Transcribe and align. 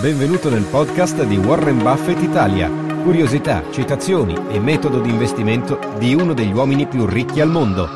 Benvenuto 0.00 0.50
nel 0.50 0.64
podcast 0.64 1.24
di 1.24 1.36
Warren 1.36 1.78
Buffett 1.78 2.22
Italia. 2.22 2.70
Curiosità, 3.02 3.70
citazioni 3.70 4.34
e 4.50 4.60
metodo 4.60 5.00
di 5.00 5.08
investimento 5.08 5.78
di 5.98 6.14
uno 6.14 6.34
degli 6.34 6.52
uomini 6.52 6.86
più 6.86 7.06
ricchi 7.06 7.40
al 7.40 7.48
mondo. 7.48 7.86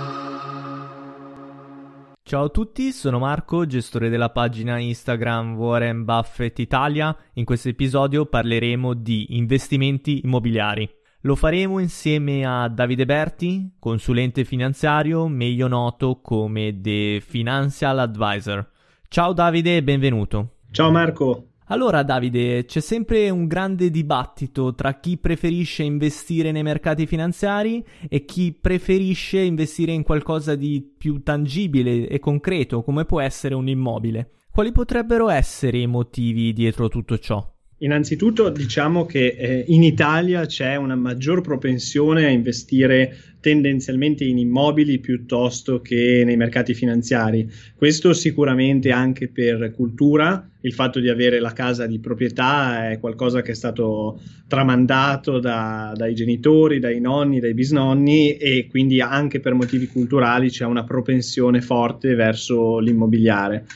Ciao 2.22 2.44
a 2.44 2.48
tutti, 2.48 2.92
sono 2.92 3.18
Marco, 3.18 3.66
gestore 3.66 4.08
della 4.08 4.30
pagina 4.30 4.78
Instagram 4.78 5.54
Warren 5.54 6.04
Buffett 6.04 6.58
Italia. 6.60 7.14
In 7.34 7.44
questo 7.44 7.68
episodio 7.68 8.24
parleremo 8.24 8.94
di 8.94 9.36
investimenti 9.36 10.22
immobiliari. 10.24 10.88
Lo 11.22 11.36
faremo 11.36 11.78
insieme 11.78 12.44
a 12.44 12.68
Davide 12.68 13.04
Berti, 13.04 13.76
consulente 13.78 14.44
finanziario, 14.44 15.28
meglio 15.28 15.68
noto 15.68 16.20
come 16.20 16.80
The 16.80 17.22
Financial 17.24 17.98
Advisor. 17.98 18.66
Ciao 19.08 19.32
Davide 19.32 19.76
e 19.76 19.82
benvenuto. 19.82 20.54
Ciao 20.70 20.90
Marco. 20.90 21.48
Allora 21.72 22.02
Davide, 22.02 22.66
c'è 22.66 22.80
sempre 22.80 23.30
un 23.30 23.46
grande 23.46 23.88
dibattito 23.88 24.74
tra 24.74 25.00
chi 25.00 25.16
preferisce 25.16 25.82
investire 25.82 26.52
nei 26.52 26.62
mercati 26.62 27.06
finanziari 27.06 27.82
e 28.10 28.26
chi 28.26 28.52
preferisce 28.52 29.38
investire 29.38 29.92
in 29.92 30.02
qualcosa 30.02 30.54
di 30.54 30.82
più 30.82 31.22
tangibile 31.22 32.08
e 32.08 32.18
concreto 32.18 32.82
come 32.82 33.06
può 33.06 33.22
essere 33.22 33.54
un 33.54 33.68
immobile. 33.68 34.32
Quali 34.50 34.70
potrebbero 34.70 35.30
essere 35.30 35.78
i 35.78 35.86
motivi 35.86 36.52
dietro 36.52 36.88
tutto 36.88 37.16
ciò? 37.16 37.51
Innanzitutto 37.82 38.48
diciamo 38.48 39.06
che 39.06 39.34
eh, 39.36 39.64
in 39.66 39.82
Italia 39.82 40.46
c'è 40.46 40.76
una 40.76 40.94
maggior 40.94 41.40
propensione 41.40 42.24
a 42.24 42.28
investire 42.28 43.16
tendenzialmente 43.40 44.22
in 44.22 44.38
immobili 44.38 45.00
piuttosto 45.00 45.80
che 45.80 46.22
nei 46.24 46.36
mercati 46.36 46.74
finanziari. 46.74 47.50
Questo 47.74 48.12
sicuramente 48.12 48.92
anche 48.92 49.26
per 49.26 49.72
cultura, 49.74 50.48
il 50.60 50.72
fatto 50.72 51.00
di 51.00 51.08
avere 51.08 51.40
la 51.40 51.52
casa 51.52 51.86
di 51.86 51.98
proprietà 51.98 52.88
è 52.90 53.00
qualcosa 53.00 53.42
che 53.42 53.50
è 53.50 53.54
stato 53.56 54.20
tramandato 54.46 55.40
da, 55.40 55.92
dai 55.96 56.14
genitori, 56.14 56.78
dai 56.78 57.00
nonni, 57.00 57.40
dai 57.40 57.52
bisnonni 57.52 58.36
e 58.36 58.68
quindi 58.70 59.00
anche 59.00 59.40
per 59.40 59.54
motivi 59.54 59.88
culturali 59.88 60.50
c'è 60.50 60.64
una 60.64 60.84
propensione 60.84 61.60
forte 61.60 62.14
verso 62.14 62.78
l'immobiliare. 62.78 63.66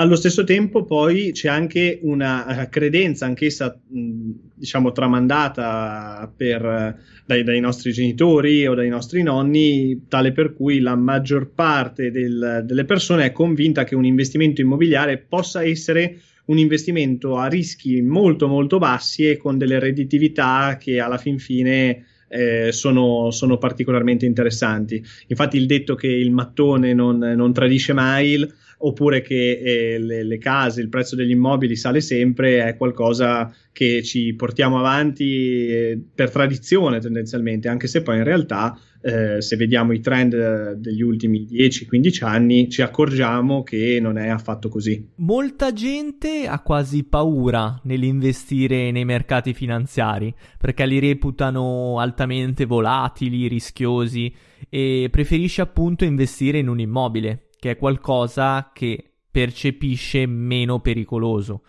Allo 0.00 0.16
stesso 0.16 0.44
tempo 0.44 0.84
poi 0.84 1.30
c'è 1.32 1.48
anche 1.50 1.98
una 2.00 2.62
eh, 2.62 2.68
credenza, 2.70 3.26
anch'essa 3.26 3.78
diciamo 3.86 4.92
tramandata 4.92 6.32
per, 6.34 6.98
dai, 7.26 7.44
dai, 7.44 7.60
nostri 7.60 7.92
genitori 7.92 8.66
o 8.66 8.72
dai 8.72 8.88
nostri 8.88 9.22
nonni, 9.22 10.06
tale 10.08 10.32
per 10.32 10.54
cui 10.54 10.80
la 10.80 10.96
maggior 10.96 11.50
parte 11.50 12.10
del, 12.10 12.62
delle 12.64 12.86
persone 12.86 13.26
è 13.26 13.32
convinta 13.32 13.84
che 13.84 13.94
un 13.94 14.06
investimento 14.06 14.62
immobiliare 14.62 15.18
possa 15.18 15.62
essere 15.62 16.18
un 16.46 16.56
investimento 16.56 17.36
a 17.36 17.46
rischi 17.48 18.00
molto 18.00 18.48
molto 18.48 18.78
bassi 18.78 19.28
e 19.28 19.36
con 19.36 19.58
delle 19.58 19.78
redditività 19.78 20.78
che 20.80 20.98
alla 20.98 21.18
fin 21.18 21.38
fine 21.38 22.06
eh, 22.26 22.72
sono, 22.72 23.30
sono, 23.32 23.58
particolarmente 23.58 24.24
interessanti. 24.24 25.04
Infatti 25.26 25.58
il 25.58 25.66
detto 25.66 25.94
che 25.94 26.06
il 26.06 26.30
mattone 26.30 26.94
non, 26.94 27.18
non 27.18 27.52
tradisce 27.52 27.92
mai 27.92 28.48
oppure 28.82 29.20
che 29.20 29.60
eh, 29.62 29.98
le, 29.98 30.22
le, 30.22 30.38
case, 30.38 30.80
il 30.80 30.88
prezzo 30.88 31.16
degli 31.16 31.30
immobili 31.30 31.76
sale 31.76 32.00
sempre, 32.00 32.64
è 32.66 32.76
qualcosa 32.76 33.52
che 33.72 34.02
ci 34.02 34.34
portiamo 34.34 34.78
avanti 34.78 35.68
eh, 35.68 36.00
per 36.14 36.30
tradizione 36.30 37.00
tendenzialmente, 37.00 37.68
anche 37.68 37.86
se 37.86 38.02
poi 38.02 38.18
in 38.18 38.24
realtà 38.24 38.78
eh, 39.02 39.40
se 39.40 39.56
vediamo 39.56 39.92
i 39.92 40.00
trend 40.00 40.72
degli 40.72 41.00
ultimi 41.00 41.46
10-15 41.50 42.24
anni 42.24 42.68
ci 42.68 42.82
accorgiamo 42.82 43.62
che 43.62 43.98
non 44.00 44.18
è 44.18 44.28
affatto 44.28 44.68
così. 44.68 45.08
Molta 45.16 45.72
gente 45.72 46.46
ha 46.46 46.60
quasi 46.60 47.04
paura 47.04 47.80
nell'investire 47.84 48.90
nei 48.90 49.04
mercati 49.04 49.54
finanziari 49.54 50.34
perché 50.58 50.86
li 50.86 50.98
reputano 50.98 51.98
altamente 51.98 52.66
volatili, 52.66 53.48
rischiosi 53.48 54.32
e 54.68 55.08
preferisce 55.10 55.62
appunto 55.62 56.04
investire 56.04 56.58
in 56.58 56.68
un 56.68 56.80
immobile 56.80 57.44
che 57.60 57.72
è 57.72 57.76
qualcosa 57.76 58.72
che 58.74 59.12
percepisce 59.30 60.26
meno 60.26 60.80
pericoloso. 60.80 61.62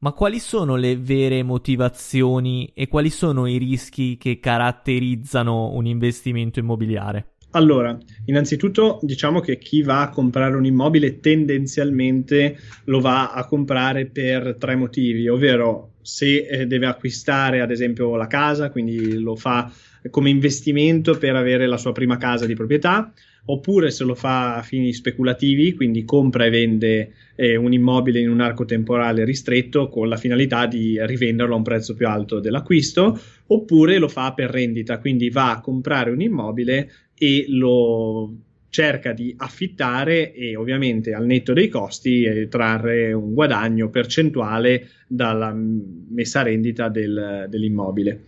Ma 0.00 0.12
quali 0.12 0.38
sono 0.38 0.76
le 0.76 0.96
vere 0.96 1.42
motivazioni 1.42 2.70
e 2.74 2.88
quali 2.88 3.08
sono 3.08 3.46
i 3.46 3.56
rischi 3.56 4.18
che 4.18 4.38
caratterizzano 4.38 5.72
un 5.72 5.86
investimento 5.86 6.58
immobiliare? 6.58 7.36
Allora, 7.52 7.96
innanzitutto 8.26 8.98
diciamo 9.00 9.40
che 9.40 9.56
chi 9.56 9.82
va 9.82 10.02
a 10.02 10.10
comprare 10.10 10.56
un 10.56 10.66
immobile 10.66 11.20
tendenzialmente 11.20 12.58
lo 12.84 13.00
va 13.00 13.32
a 13.32 13.46
comprare 13.46 14.06
per 14.06 14.56
tre 14.58 14.76
motivi, 14.76 15.26
ovvero 15.28 15.92
se 16.02 16.46
eh, 16.46 16.66
deve 16.66 16.86
acquistare 16.86 17.62
ad 17.62 17.70
esempio 17.70 18.14
la 18.16 18.26
casa, 18.26 18.70
quindi 18.70 19.18
lo 19.18 19.36
fa 19.36 19.72
come 20.10 20.28
investimento 20.28 21.16
per 21.16 21.34
avere 21.34 21.66
la 21.66 21.78
sua 21.78 21.92
prima 21.92 22.18
casa 22.18 22.44
di 22.44 22.54
proprietà, 22.54 23.12
oppure 23.46 23.90
se 23.90 24.04
lo 24.04 24.14
fa 24.14 24.56
a 24.56 24.62
fini 24.62 24.92
speculativi, 24.92 25.74
quindi 25.74 26.04
compra 26.04 26.44
e 26.44 26.50
vende 26.50 27.12
eh, 27.34 27.56
un 27.56 27.72
immobile 27.72 28.20
in 28.20 28.30
un 28.30 28.40
arco 28.40 28.64
temporale 28.64 29.24
ristretto 29.24 29.88
con 29.88 30.08
la 30.08 30.16
finalità 30.16 30.66
di 30.66 30.98
rivenderlo 31.00 31.54
a 31.54 31.58
un 31.58 31.62
prezzo 31.62 31.94
più 31.94 32.08
alto 32.08 32.40
dell'acquisto, 32.40 33.18
oppure 33.46 33.98
lo 33.98 34.08
fa 34.08 34.32
per 34.32 34.50
rendita, 34.50 34.98
quindi 34.98 35.30
va 35.30 35.52
a 35.52 35.60
comprare 35.60 36.10
un 36.10 36.20
immobile 36.20 36.90
e 37.14 37.46
lo 37.48 38.34
cerca 38.68 39.12
di 39.12 39.34
affittare 39.38 40.34
e 40.34 40.54
ovviamente 40.54 41.14
al 41.14 41.24
netto 41.24 41.54
dei 41.54 41.68
costi 41.68 42.24
eh, 42.24 42.48
trarre 42.48 43.12
un 43.12 43.32
guadagno 43.32 43.88
percentuale 43.88 44.88
dalla 45.06 45.54
messa 45.54 46.40
a 46.40 46.42
rendita 46.42 46.90
del, 46.90 47.46
dell'immobile. 47.48 48.24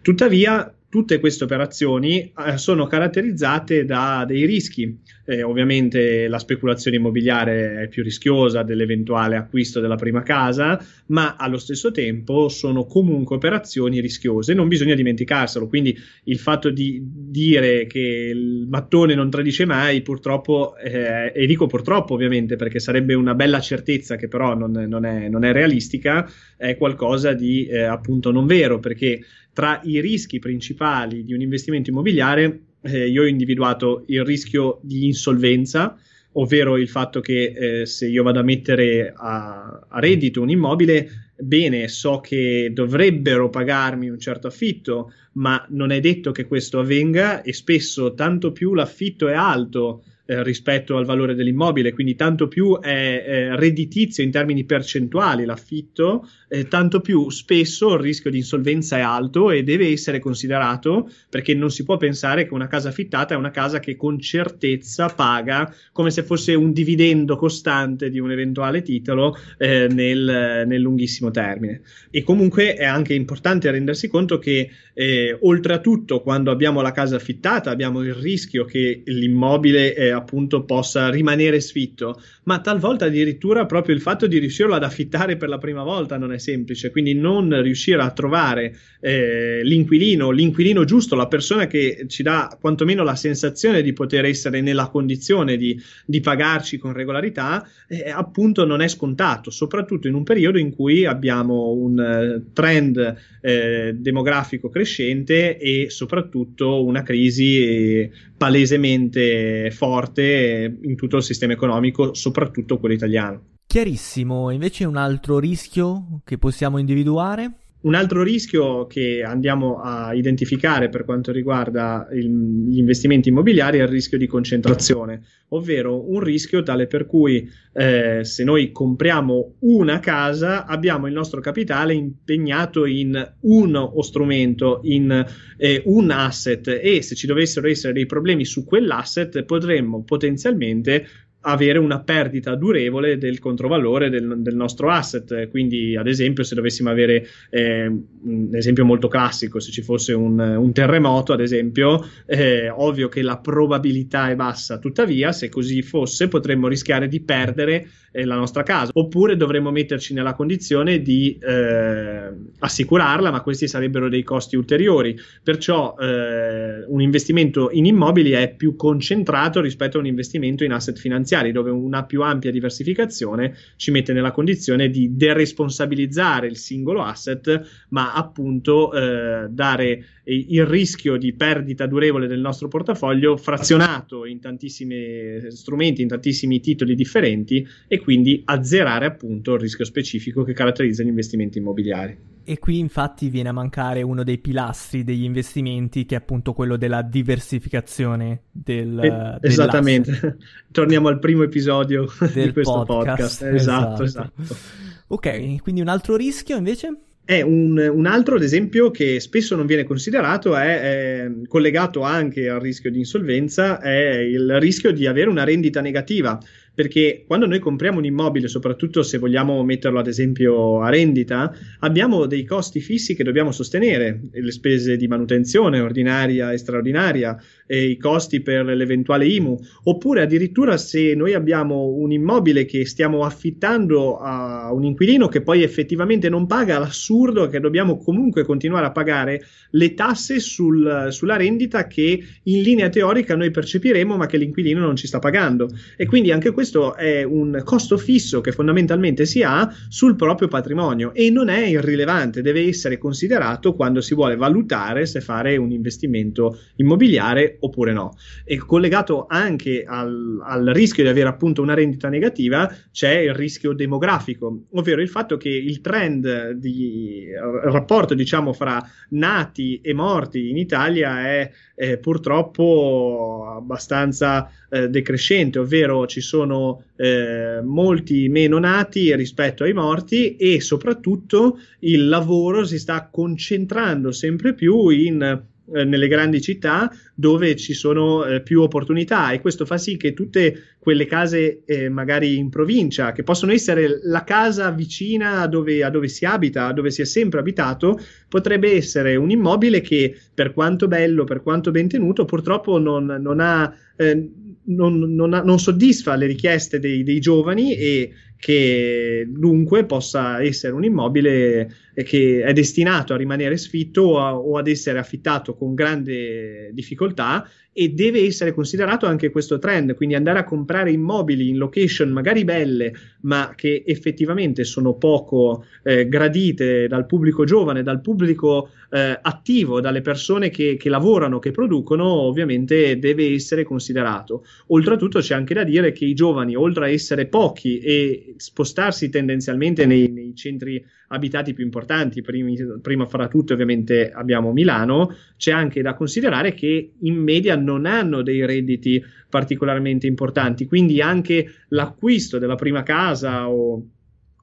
Tuttavia, 0.00 0.74
tutte 0.92 1.20
queste 1.20 1.44
operazioni 1.44 2.20
eh, 2.20 2.58
sono 2.58 2.86
caratterizzate 2.86 3.86
da 3.86 4.26
dei 4.26 4.44
rischi. 4.44 5.00
Eh, 5.24 5.42
ovviamente 5.42 6.28
la 6.28 6.38
speculazione 6.38 6.98
immobiliare 6.98 7.84
è 7.84 7.88
più 7.88 8.02
rischiosa 8.02 8.62
dell'eventuale 8.62 9.36
acquisto 9.36 9.80
della 9.80 9.94
prima 9.94 10.22
casa, 10.22 10.78
ma 11.06 11.36
allo 11.38 11.56
stesso 11.56 11.92
tempo 11.92 12.50
sono 12.50 12.84
comunque 12.84 13.36
operazioni 13.36 14.00
rischiose. 14.00 14.52
Non 14.52 14.68
bisogna 14.68 14.94
dimenticarselo. 14.94 15.66
Quindi 15.66 15.96
il 16.24 16.38
fatto 16.38 16.68
di 16.68 17.00
dire 17.02 17.86
che 17.86 17.98
il 17.98 18.66
mattone 18.68 19.14
non 19.14 19.30
tradisce 19.30 19.64
mai, 19.64 20.02
purtroppo, 20.02 20.76
eh, 20.76 21.32
e 21.34 21.46
dico 21.46 21.66
purtroppo 21.66 22.12
ovviamente 22.12 22.56
perché 22.56 22.80
sarebbe 22.80 23.14
una 23.14 23.34
bella 23.34 23.60
certezza 23.60 24.16
che 24.16 24.28
però 24.28 24.54
non, 24.54 24.72
non, 24.72 25.06
è, 25.06 25.30
non 25.30 25.44
è, 25.44 25.52
realistica, 25.52 26.30
è 26.54 26.76
qualcosa 26.76 27.32
di 27.32 27.64
eh, 27.64 27.80
appunto 27.80 28.30
non 28.30 28.44
vero 28.44 28.78
perché 28.78 29.20
tra 29.52 29.80
i 29.84 30.00
rischi 30.00 30.38
principali 30.38 31.24
di 31.24 31.34
un 31.34 31.40
investimento 31.40 31.90
immobiliare 31.90 32.60
eh, 32.82 33.08
io 33.08 33.22
ho 33.22 33.26
individuato 33.26 34.04
il 34.06 34.24
rischio 34.24 34.80
di 34.82 35.06
insolvenza, 35.06 35.96
ovvero 36.32 36.76
il 36.76 36.88
fatto 36.88 37.20
che 37.20 37.80
eh, 37.80 37.86
se 37.86 38.08
io 38.08 38.22
vado 38.22 38.40
a 38.40 38.42
mettere 38.42 39.12
a, 39.14 39.86
a, 39.88 40.00
reddito 40.00 40.40
un 40.40 40.50
immobile, 40.50 41.32
bene, 41.36 41.88
so 41.88 42.20
che 42.20 42.70
dovrebbero 42.72 43.50
pagarmi 43.50 44.08
un 44.08 44.18
certo 44.18 44.48
affitto, 44.48 45.12
ma 45.34 45.64
non 45.70 45.90
è 45.90 46.00
detto 46.00 46.32
che 46.32 46.46
questo 46.46 46.80
avvenga 46.80 47.42
e 47.42 47.52
spesso 47.52 48.14
tanto 48.14 48.52
più 48.52 48.74
l'affitto 48.74 49.28
è 49.28 49.34
alto 49.34 50.04
eh, 50.32 50.42
rispetto 50.42 50.96
al 50.96 51.04
valore 51.04 51.34
dell'immobile, 51.34 51.92
quindi 51.92 52.14
tanto 52.14 52.48
più 52.48 52.78
è 52.80 52.88
eh, 53.26 53.56
redditizio 53.56 54.24
in 54.24 54.30
termini 54.30 54.64
percentuali 54.64 55.44
l'affitto, 55.44 56.26
eh, 56.48 56.68
tanto 56.68 57.00
più 57.00 57.28
spesso 57.30 57.94
il 57.94 58.00
rischio 58.00 58.30
di 58.30 58.38
insolvenza 58.38 58.96
è 58.96 59.00
alto 59.00 59.50
e 59.50 59.62
deve 59.62 59.88
essere 59.88 60.18
considerato 60.18 61.10
perché 61.28 61.54
non 61.54 61.70
si 61.70 61.84
può 61.84 61.96
pensare 61.96 62.46
che 62.46 62.54
una 62.54 62.66
casa 62.66 62.88
affittata 62.88 63.34
è 63.34 63.36
una 63.36 63.50
casa 63.50 63.78
che 63.78 63.96
con 63.96 64.18
certezza 64.20 65.08
paga 65.08 65.74
come 65.92 66.10
se 66.10 66.22
fosse 66.22 66.54
un 66.54 66.72
dividendo 66.72 67.36
costante 67.36 68.10
di 68.10 68.18
un 68.18 68.30
eventuale 68.30 68.82
titolo 68.82 69.36
eh, 69.58 69.88
nel, 69.90 70.64
nel, 70.66 70.80
lunghissimo 70.80 71.30
termine. 71.30 71.82
E 72.10 72.22
comunque 72.22 72.74
è 72.74 72.84
anche 72.84 73.14
importante 73.14 73.70
rendersi 73.70 74.08
conto 74.08 74.38
che 74.38 74.70
eh, 74.94 75.36
oltre 75.40 75.74
a 75.74 75.78
tutto 75.78 76.20
quando 76.20 76.50
abbiamo 76.50 76.80
la 76.80 76.92
casa 76.92 77.16
affittata 77.16 77.70
abbiamo 77.70 78.02
il 78.02 78.14
rischio 78.14 78.64
che 78.64 79.02
l'immobile 79.04 79.94
appunto 80.22 80.64
possa 80.64 81.10
rimanere 81.10 81.60
sfitto, 81.60 82.20
ma 82.44 82.60
talvolta 82.60 83.06
addirittura 83.06 83.66
proprio 83.66 83.94
il 83.94 84.00
fatto 84.00 84.26
di 84.26 84.38
riuscirlo 84.38 84.74
ad 84.74 84.82
affittare 84.82 85.36
per 85.36 85.48
la 85.48 85.58
prima 85.58 85.82
volta 85.82 86.16
non 86.16 86.32
è 86.32 86.38
semplice, 86.38 86.90
quindi 86.90 87.14
non 87.14 87.60
riuscire 87.60 88.00
a 88.00 88.10
trovare 88.10 88.74
eh, 89.00 89.60
l'inquilino, 89.62 90.30
l'inquilino 90.30 90.84
giusto, 90.84 91.14
la 91.14 91.28
persona 91.28 91.66
che 91.66 92.06
ci 92.08 92.22
dà 92.22 92.56
quantomeno 92.60 93.02
la 93.02 93.16
sensazione 93.16 93.82
di 93.82 93.92
poter 93.92 94.24
essere 94.24 94.60
nella 94.60 94.88
condizione 94.88 95.56
di, 95.56 95.78
di 96.06 96.20
pagarci 96.20 96.78
con 96.78 96.92
regolarità, 96.92 97.66
eh, 97.88 98.10
appunto 98.10 98.64
non 98.64 98.80
è 98.80 98.88
scontato, 98.88 99.50
soprattutto 99.50 100.08
in 100.08 100.14
un 100.14 100.22
periodo 100.22 100.58
in 100.58 100.74
cui 100.74 101.04
abbiamo 101.04 101.70
un 101.72 101.98
uh, 101.98 102.52
trend 102.52 103.16
eh, 103.40 103.94
demografico 103.96 104.68
crescente 104.68 105.58
e 105.58 105.90
soprattutto 105.90 106.84
una 106.84 107.02
crisi 107.02 107.62
eh, 107.62 108.10
palesemente 108.42 109.70
forte 109.70 110.80
in 110.82 110.96
tutto 110.96 111.18
il 111.18 111.22
sistema 111.22 111.52
economico, 111.52 112.12
soprattutto 112.12 112.80
quello 112.80 112.96
italiano. 112.96 113.50
Chiarissimo, 113.64 114.50
invece 114.50 114.84
un 114.84 114.96
altro 114.96 115.38
rischio 115.38 116.22
che 116.24 116.38
possiamo 116.38 116.78
individuare? 116.78 117.61
Un 117.82 117.94
altro 117.94 118.22
rischio 118.22 118.86
che 118.86 119.24
andiamo 119.24 119.80
a 119.80 120.14
identificare 120.14 120.88
per 120.88 121.04
quanto 121.04 121.32
riguarda 121.32 122.06
il, 122.12 122.28
gli 122.68 122.78
investimenti 122.78 123.28
immobiliari 123.28 123.78
è 123.78 123.82
il 123.82 123.88
rischio 123.88 124.18
di 124.18 124.28
concentrazione, 124.28 125.22
ovvero 125.48 126.08
un 126.08 126.20
rischio 126.20 126.62
tale 126.62 126.86
per 126.86 127.06
cui 127.06 127.50
eh, 127.72 128.20
se 128.22 128.44
noi 128.44 128.70
compriamo 128.70 129.56
una 129.60 129.98
casa 129.98 130.64
abbiamo 130.64 131.08
il 131.08 131.12
nostro 131.12 131.40
capitale 131.40 131.92
impegnato 131.94 132.84
in 132.84 133.34
uno 133.40 134.02
strumento, 134.02 134.78
in 134.84 135.26
eh, 135.56 135.82
un 135.86 136.10
asset 136.10 136.68
e 136.68 137.02
se 137.02 137.16
ci 137.16 137.26
dovessero 137.26 137.66
essere 137.66 137.92
dei 137.92 138.06
problemi 138.06 138.44
su 138.44 138.64
quell'asset 138.64 139.42
potremmo 139.42 140.04
potenzialmente 140.04 141.06
avere 141.42 141.78
una 141.78 142.00
perdita 142.00 142.54
durevole 142.54 143.18
del 143.18 143.38
controvalore 143.38 144.10
del, 144.10 144.36
del, 144.38 144.54
nostro 144.54 144.90
asset. 144.90 145.48
Quindi, 145.48 145.96
ad 145.96 146.06
esempio, 146.06 146.44
se 146.44 146.54
dovessimo 146.54 146.90
avere 146.90 147.26
eh, 147.50 147.86
un 147.86 148.50
esempio 148.52 148.84
molto 148.84 149.08
classico, 149.08 149.60
se 149.60 149.70
ci 149.70 149.82
fosse 149.82 150.12
un, 150.12 150.38
un 150.38 150.72
terremoto, 150.72 151.32
ad 151.32 151.40
esempio, 151.40 152.06
eh, 152.26 152.68
ovvio 152.68 153.08
che 153.08 153.22
la 153.22 153.38
probabilità 153.38 154.30
è 154.30 154.36
bassa, 154.36 154.78
tuttavia, 154.78 155.32
se 155.32 155.48
così 155.48 155.82
fosse, 155.82 156.28
potremmo 156.28 156.68
rischiare 156.68 157.08
di 157.08 157.20
perdere 157.20 157.88
eh, 158.12 158.24
la 158.24 158.36
nostra 158.36 158.62
casa, 158.62 158.90
oppure 158.94 159.36
dovremmo 159.36 159.70
metterci 159.70 160.14
nella 160.14 160.34
condizione 160.34 161.00
di 161.00 161.38
eh, 161.40 162.30
assicurarla, 162.58 163.30
ma 163.30 163.40
questi 163.40 163.66
sarebbero 163.66 164.08
dei 164.08 164.22
costi 164.22 164.56
ulteriori. 164.56 165.18
Perciò 165.42 165.96
eh, 165.98 166.84
un 166.86 167.00
investimento 167.00 167.70
in 167.72 167.86
immobili 167.86 168.32
è 168.32 168.54
più 168.54 168.76
concentrato 168.76 169.60
rispetto 169.60 169.96
a 169.96 170.00
un 170.00 170.06
investimento 170.06 170.62
in 170.62 170.72
asset 170.72 170.98
finanziari, 170.98 171.30
dove 171.52 171.70
una 171.70 172.04
più 172.04 172.22
ampia 172.22 172.50
diversificazione 172.50 173.56
ci 173.76 173.90
mette 173.90 174.12
nella 174.12 174.32
condizione 174.32 174.90
di 174.90 175.16
deresponsabilizzare 175.16 176.46
il 176.46 176.56
singolo 176.56 177.02
asset, 177.02 177.86
ma 177.88 178.12
appunto 178.12 178.92
eh, 178.92 179.48
dare 179.48 180.04
il 180.24 180.66
rischio 180.66 181.16
di 181.16 181.32
perdita 181.32 181.86
durevole 181.86 182.26
del 182.26 182.40
nostro 182.40 182.68
portafoglio 182.68 183.36
frazionato 183.36 184.26
in 184.26 184.40
tantissimi 184.40 185.50
strumenti, 185.50 186.02
in 186.02 186.08
tantissimi 186.08 186.60
titoli 186.60 186.94
differenti 186.94 187.66
e 187.88 187.98
quindi 187.98 188.42
azzerare 188.44 189.06
appunto 189.06 189.54
il 189.54 189.60
rischio 189.60 189.84
specifico 189.84 190.42
che 190.44 190.52
caratterizza 190.52 191.02
gli 191.02 191.08
investimenti 191.08 191.58
immobiliari. 191.58 192.31
E 192.44 192.58
qui 192.58 192.78
infatti 192.78 193.28
viene 193.28 193.50
a 193.50 193.52
mancare 193.52 194.02
uno 194.02 194.24
dei 194.24 194.38
pilastri 194.38 195.04
degli 195.04 195.24
investimenti 195.24 196.04
che 196.04 196.14
è 196.14 196.18
appunto 196.18 196.52
quello 196.52 196.76
della 196.76 197.02
diversificazione 197.02 198.42
del... 198.50 198.98
Eh, 198.98 199.48
esattamente, 199.48 200.38
torniamo 200.70 201.08
al 201.08 201.18
primo 201.18 201.42
episodio 201.42 202.10
del 202.32 202.46
di 202.46 202.52
questo 202.52 202.84
podcast. 202.84 203.42
podcast. 203.42 203.42
Esatto, 203.42 204.02
esatto, 204.02 204.42
esatto. 204.42 204.60
Ok, 205.08 205.60
quindi 205.62 205.80
un 205.80 205.88
altro 205.88 206.16
rischio 206.16 206.56
invece? 206.56 206.96
È 207.24 207.40
un, 207.40 207.78
un, 207.78 208.06
altro, 208.06 208.34
ad 208.34 208.42
esempio, 208.42 208.90
che 208.90 209.20
spesso 209.20 209.54
non 209.54 209.64
viene 209.64 209.84
considerato, 209.84 210.56
è, 210.56 210.80
è, 210.80 211.30
collegato 211.46 212.00
anche 212.00 212.48
al 212.48 212.58
rischio 212.58 212.90
di 212.90 212.98
insolvenza, 212.98 213.78
è 213.78 214.18
il 214.18 214.58
rischio 214.58 214.90
di 214.90 215.06
avere 215.06 215.28
una 215.28 215.44
rendita 215.44 215.80
negativa 215.80 216.40
perché 216.74 217.24
quando 217.26 217.46
noi 217.46 217.58
compriamo 217.58 217.98
un 217.98 218.04
immobile, 218.04 218.48
soprattutto 218.48 219.02
se 219.02 219.18
vogliamo 219.18 219.62
metterlo 219.62 219.98
ad 219.98 220.06
esempio 220.06 220.80
a 220.80 220.88
rendita, 220.88 221.54
abbiamo 221.80 222.26
dei 222.26 222.44
costi 222.44 222.80
fissi 222.80 223.14
che 223.14 223.24
dobbiamo 223.24 223.52
sostenere, 223.52 224.20
le 224.32 224.50
spese 224.50 224.96
di 224.96 225.06
manutenzione 225.06 225.80
ordinaria 225.80 226.52
e 226.52 226.56
straordinaria, 226.56 227.36
e 227.66 227.84
i 227.86 227.96
costi 227.96 228.40
per 228.40 228.64
l'eventuale 228.64 229.26
IMU, 229.26 229.58
oppure 229.84 230.22
addirittura 230.22 230.76
se 230.76 231.14
noi 231.14 231.34
abbiamo 231.34 231.86
un 231.86 232.12
immobile 232.12 232.64
che 232.64 232.84
stiamo 232.86 233.24
affittando 233.24 234.18
a 234.18 234.72
un 234.72 234.84
inquilino 234.84 235.28
che 235.28 235.42
poi 235.42 235.62
effettivamente 235.62 236.28
non 236.28 236.46
paga, 236.46 236.78
l'assurdo 236.78 237.44
è 237.44 237.48
che 237.48 237.60
dobbiamo 237.60 237.98
comunque 237.98 238.44
continuare 238.44 238.86
a 238.86 238.92
pagare 238.92 239.44
le 239.70 239.94
tasse 239.94 240.40
sul, 240.40 241.08
sulla 241.10 241.36
rendita 241.36 241.86
che 241.86 242.22
in 242.44 242.62
linea 242.62 242.88
teorica 242.88 243.36
noi 243.36 243.50
percepiremo 243.50 244.16
ma 244.16 244.26
che 244.26 244.36
l'inquilino 244.36 244.80
non 244.80 244.96
ci 244.96 245.06
sta 245.06 245.18
pagando. 245.18 245.68
E 245.96 246.06
quindi 246.06 246.30
anche 246.32 246.50
questo 246.50 246.61
questo 246.62 246.94
è 246.94 247.24
un 247.24 247.60
costo 247.64 247.98
fisso 247.98 248.40
che 248.40 248.52
fondamentalmente 248.52 249.26
si 249.26 249.42
ha 249.42 249.68
sul 249.88 250.14
proprio 250.14 250.46
patrimonio 250.46 251.12
e 251.12 251.28
non 251.28 251.48
è 251.48 251.66
irrilevante, 251.66 252.40
deve 252.40 252.64
essere 252.68 252.98
considerato 252.98 253.74
quando 253.74 254.00
si 254.00 254.14
vuole 254.14 254.36
valutare 254.36 255.04
se 255.06 255.20
fare 255.20 255.56
un 255.56 255.72
investimento 255.72 256.60
immobiliare 256.76 257.56
oppure 257.58 257.92
no. 257.92 258.16
E 258.44 258.58
collegato 258.58 259.26
anche 259.28 259.82
al, 259.84 260.40
al 260.40 260.66
rischio 260.66 261.02
di 261.02 261.08
avere 261.08 261.28
appunto 261.28 261.62
una 261.62 261.74
rendita 261.74 262.08
negativa 262.08 262.72
c'è 262.92 263.18
il 263.18 263.34
rischio 263.34 263.72
demografico, 263.72 264.66
ovvero 264.74 265.00
il 265.00 265.08
fatto 265.08 265.36
che 265.36 265.48
il 265.48 265.80
trend 265.80 266.50
di 266.50 267.26
rapporto 267.64 268.14
diciamo 268.14 268.52
fra 268.52 268.80
nati 269.08 269.80
e 269.82 269.92
morti 269.94 270.48
in 270.48 270.58
Italia 270.58 271.26
è 271.26 271.50
eh, 271.74 271.98
purtroppo 271.98 273.52
abbastanza 273.56 274.48
eh, 274.72 274.88
decrescente, 274.88 275.58
ovvero 275.58 276.06
ci 276.06 276.22
sono 276.22 276.84
eh, 276.96 277.60
molti 277.62 278.28
meno 278.30 278.58
nati 278.58 279.14
rispetto 279.14 279.64
ai 279.64 279.74
morti 279.74 280.36
e 280.36 280.62
soprattutto 280.62 281.58
il 281.80 282.08
lavoro 282.08 282.64
si 282.64 282.78
sta 282.78 283.08
concentrando 283.12 284.12
sempre 284.12 284.54
più 284.54 284.88
in 284.88 285.42
eh, 285.74 285.84
nelle 285.84 286.08
grandi 286.08 286.40
città 286.40 286.90
dove 287.14 287.54
ci 287.54 287.72
sono 287.72 288.24
eh, 288.24 288.42
più 288.42 288.62
opportunità 288.62 289.30
e 289.30 289.40
questo 289.40 289.64
fa 289.64 289.78
sì 289.78 289.96
che 289.96 290.12
tutte 290.12 290.74
quelle 290.78 291.06
case 291.06 291.62
eh, 291.64 291.88
magari 291.88 292.36
in 292.36 292.50
provincia 292.50 293.12
che 293.12 293.22
possono 293.22 293.52
essere 293.52 294.00
la 294.02 294.24
casa 294.24 294.70
vicina 294.70 295.40
a 295.40 295.46
dove, 295.46 295.84
a 295.84 295.88
dove, 295.88 296.08
si 296.08 296.24
abita, 296.24 296.66
a 296.66 296.72
dove 296.72 296.90
si 296.90 297.00
è 297.00 297.04
sempre 297.04 297.38
abitato, 297.38 297.98
potrebbe 298.28 298.74
essere 298.74 299.14
un 299.14 299.30
immobile 299.30 299.80
che 299.80 300.18
per 300.34 300.52
quanto 300.52 300.88
bello, 300.88 301.22
per 301.22 301.42
quanto 301.42 301.70
ben 301.70 301.86
tenuto, 301.86 302.24
purtroppo 302.24 302.78
non, 302.78 303.04
non 303.20 303.38
ha 303.38 303.72
eh, 303.96 304.28
non, 304.64 304.98
non, 304.98 305.30
non, 305.30 305.58
soddisfa 305.58 306.14
le 306.14 306.26
richieste 306.26 306.78
dei, 306.78 307.02
dei, 307.02 307.18
giovani 307.18 307.74
e 307.74 308.12
che 308.36 309.26
dunque 309.28 309.84
possa 309.84 310.42
essere 310.42 310.74
un 310.74 310.84
immobile 310.84 311.74
che 311.94 312.42
è 312.42 312.52
destinato 312.52 313.14
a 313.14 313.16
rimanere 313.16 313.56
sfitto 313.56 314.02
o, 314.02 314.20
a, 314.20 314.36
o 314.36 314.56
ad 314.56 314.68
essere 314.68 314.98
affittato 314.98 315.54
con 315.54 315.74
grande 315.74 316.70
difficoltà 316.72 317.48
e 317.72 317.88
deve 317.88 318.20
essere 318.20 318.52
considerato 318.52 319.06
anche 319.06 319.30
questo 319.30 319.58
trend, 319.58 319.94
quindi 319.94 320.14
andare 320.14 320.38
a 320.38 320.44
comprare 320.44 320.92
immobili 320.92 321.48
in 321.48 321.56
location 321.56 322.10
magari 322.10 322.44
belle, 322.44 322.92
ma 323.22 323.54
che 323.56 323.82
effettivamente 323.86 324.64
sono 324.64 324.94
poco 324.94 325.64
eh, 325.82 326.06
gradite 326.08 326.86
dal 326.86 327.06
pubblico 327.06 327.44
giovane, 327.44 327.82
dal 327.82 328.00
pubblico 328.00 328.70
eh, 328.90 329.18
attivo, 329.20 329.80
dalle 329.80 330.02
persone 330.02 330.50
che, 330.50 330.76
che, 330.76 330.90
lavorano, 330.90 331.38
che 331.38 331.50
producono, 331.50 332.04
ovviamente 332.04 332.98
deve 332.98 333.32
essere 333.32 333.64
considerato. 333.64 334.44
Oltretutto 334.68 335.20
c'è 335.20 335.34
anche 335.34 335.54
da 335.54 335.64
dire 335.64 335.92
che 335.92 336.04
i 336.04 336.14
giovani, 336.14 336.54
oltre 336.54 336.84
a 336.84 336.88
essere 336.90 337.26
pochi 337.26 337.78
e 337.78 338.34
spostarsi 338.36 339.08
tendenzialmente 339.08 339.86
nei, 339.86 340.10
nei 340.10 340.34
centri 340.34 340.84
abitati 341.08 341.52
più 341.52 341.64
importanti, 341.64 342.22
primi, 342.22 342.56
prima 342.80 343.06
fra 343.06 343.28
tutte 343.28 343.52
ovviamente 343.52 344.10
abbiamo 344.10 344.52
Milano, 344.52 345.14
c'è 345.36 345.52
anche 345.52 345.82
da 345.82 345.94
considerare 345.94 346.54
che 346.54 346.92
in 347.00 347.16
media 347.16 347.54
non 347.62 347.86
hanno 347.86 348.22
dei 348.22 348.44
redditi 348.44 349.02
particolarmente 349.28 350.06
importanti, 350.06 350.66
quindi 350.66 351.00
anche 351.00 351.46
l'acquisto 351.68 352.38
della 352.38 352.56
prima 352.56 352.82
casa 352.82 353.48
o 353.48 353.82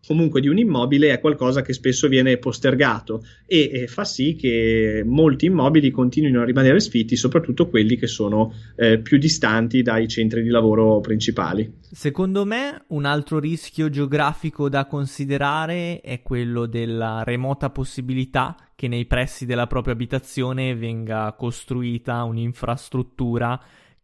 comunque 0.09 0.41
di 0.41 0.47
un 0.47 0.57
immobile 0.57 1.11
è 1.11 1.19
qualcosa 1.19 1.61
che 1.61 1.71
spesso 1.71 2.07
viene 2.07 2.37
postergato 2.37 3.23
e, 3.45 3.69
e, 3.71 3.85
fa 3.85 4.03
sì 4.03 4.35
che 4.35 5.03
molti 5.05 5.45
immobili 5.45 5.91
continuino 5.91 6.41
a 6.41 6.45
rimanere 6.45 6.79
sfitti, 6.79 7.15
soprattutto 7.15 7.69
quelli 7.69 7.95
che 7.95 8.07
sono 8.07 8.51
eh, 8.75 8.97
più 8.97 9.19
distanti 9.19 9.83
dai 9.83 10.07
centri 10.07 10.41
di 10.41 10.49
lavoro 10.49 10.99
principali. 10.99 11.71
Secondo 11.91 12.43
me 12.43 12.85
un 12.87 13.05
altro 13.05 13.37
rischio 13.37 13.91
geografico 13.91 14.67
da 14.67 14.87
considerare 14.87 16.01
è 16.01 16.23
quello 16.23 16.65
della 16.65 17.21
remota 17.23 17.69
possibilità 17.69 18.55
che 18.73 18.87
nei 18.87 19.05
pressi 19.05 19.45
della 19.45 19.67
propria 19.67 19.93
abitazione 19.93 20.73
venga 20.73 21.35
costruita 21.37 22.23
un'infrastruttura 22.23 23.61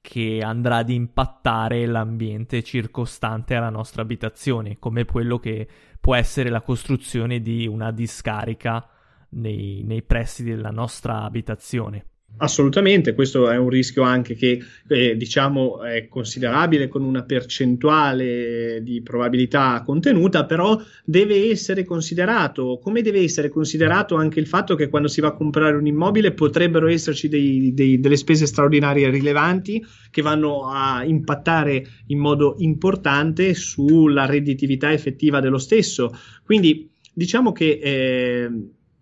che 0.07 0.41
andrà 0.43 0.77
ad 0.77 0.89
impattare 0.91 1.88
l'ambiente 1.88 2.62
circostante 2.62 3.55
alla 3.55 3.71
nostra 3.71 4.03
abitazione, 4.03 4.77
come 4.77 5.03
quello 5.03 5.39
che 5.39 5.67
può 6.00 6.13
essere 6.13 6.50
la 6.50 6.62
costruzione 6.62 7.41
di 7.41 7.65
una 7.65 7.89
discarica 7.89 8.88
nei, 9.29 9.81
nei 9.83 10.03
pressi 10.03 10.43
della 10.43 10.69
nostra 10.69 11.24
abitazione. 11.24 12.05
Assolutamente, 12.37 13.13
questo 13.13 13.49
è 13.49 13.55
un 13.57 13.69
rischio 13.69 14.03
anche 14.03 14.35
che 14.35 14.61
eh, 14.89 15.15
diciamo 15.15 15.81
è 15.83 16.09
considerabile 16.09 16.89
con 16.89 17.01
una 17.01 17.23
percentuale 17.23 18.81
di 18.83 19.01
probabilità 19.01 19.81
contenuta, 19.85 20.45
però 20.45 20.77
deve 21.05 21.49
essere 21.49 21.85
considerato, 21.85 22.77
come 22.83 23.01
deve 23.01 23.21
essere 23.21 23.47
considerato 23.47 24.15
anche 24.15 24.41
il 24.41 24.47
fatto 24.47 24.75
che 24.75 24.89
quando 24.89 25.07
si 25.07 25.21
va 25.21 25.29
a 25.29 25.33
comprare 25.33 25.77
un 25.77 25.87
immobile 25.87 26.33
potrebbero 26.33 26.87
esserci 26.87 27.29
dei, 27.29 27.73
dei, 27.73 28.01
delle 28.01 28.17
spese 28.17 28.45
straordinarie 28.45 29.09
rilevanti 29.09 29.85
che 30.11 30.21
vanno 30.21 30.67
a 30.67 31.05
impattare 31.05 31.87
in 32.07 32.19
modo 32.19 32.55
importante 32.57 33.53
sulla 33.53 34.25
redditività 34.25 34.91
effettiva 34.91 35.39
dello 35.39 35.57
stesso. 35.57 36.13
Quindi 36.43 36.89
diciamo 37.13 37.53
che 37.53 37.79
eh, 37.81 38.49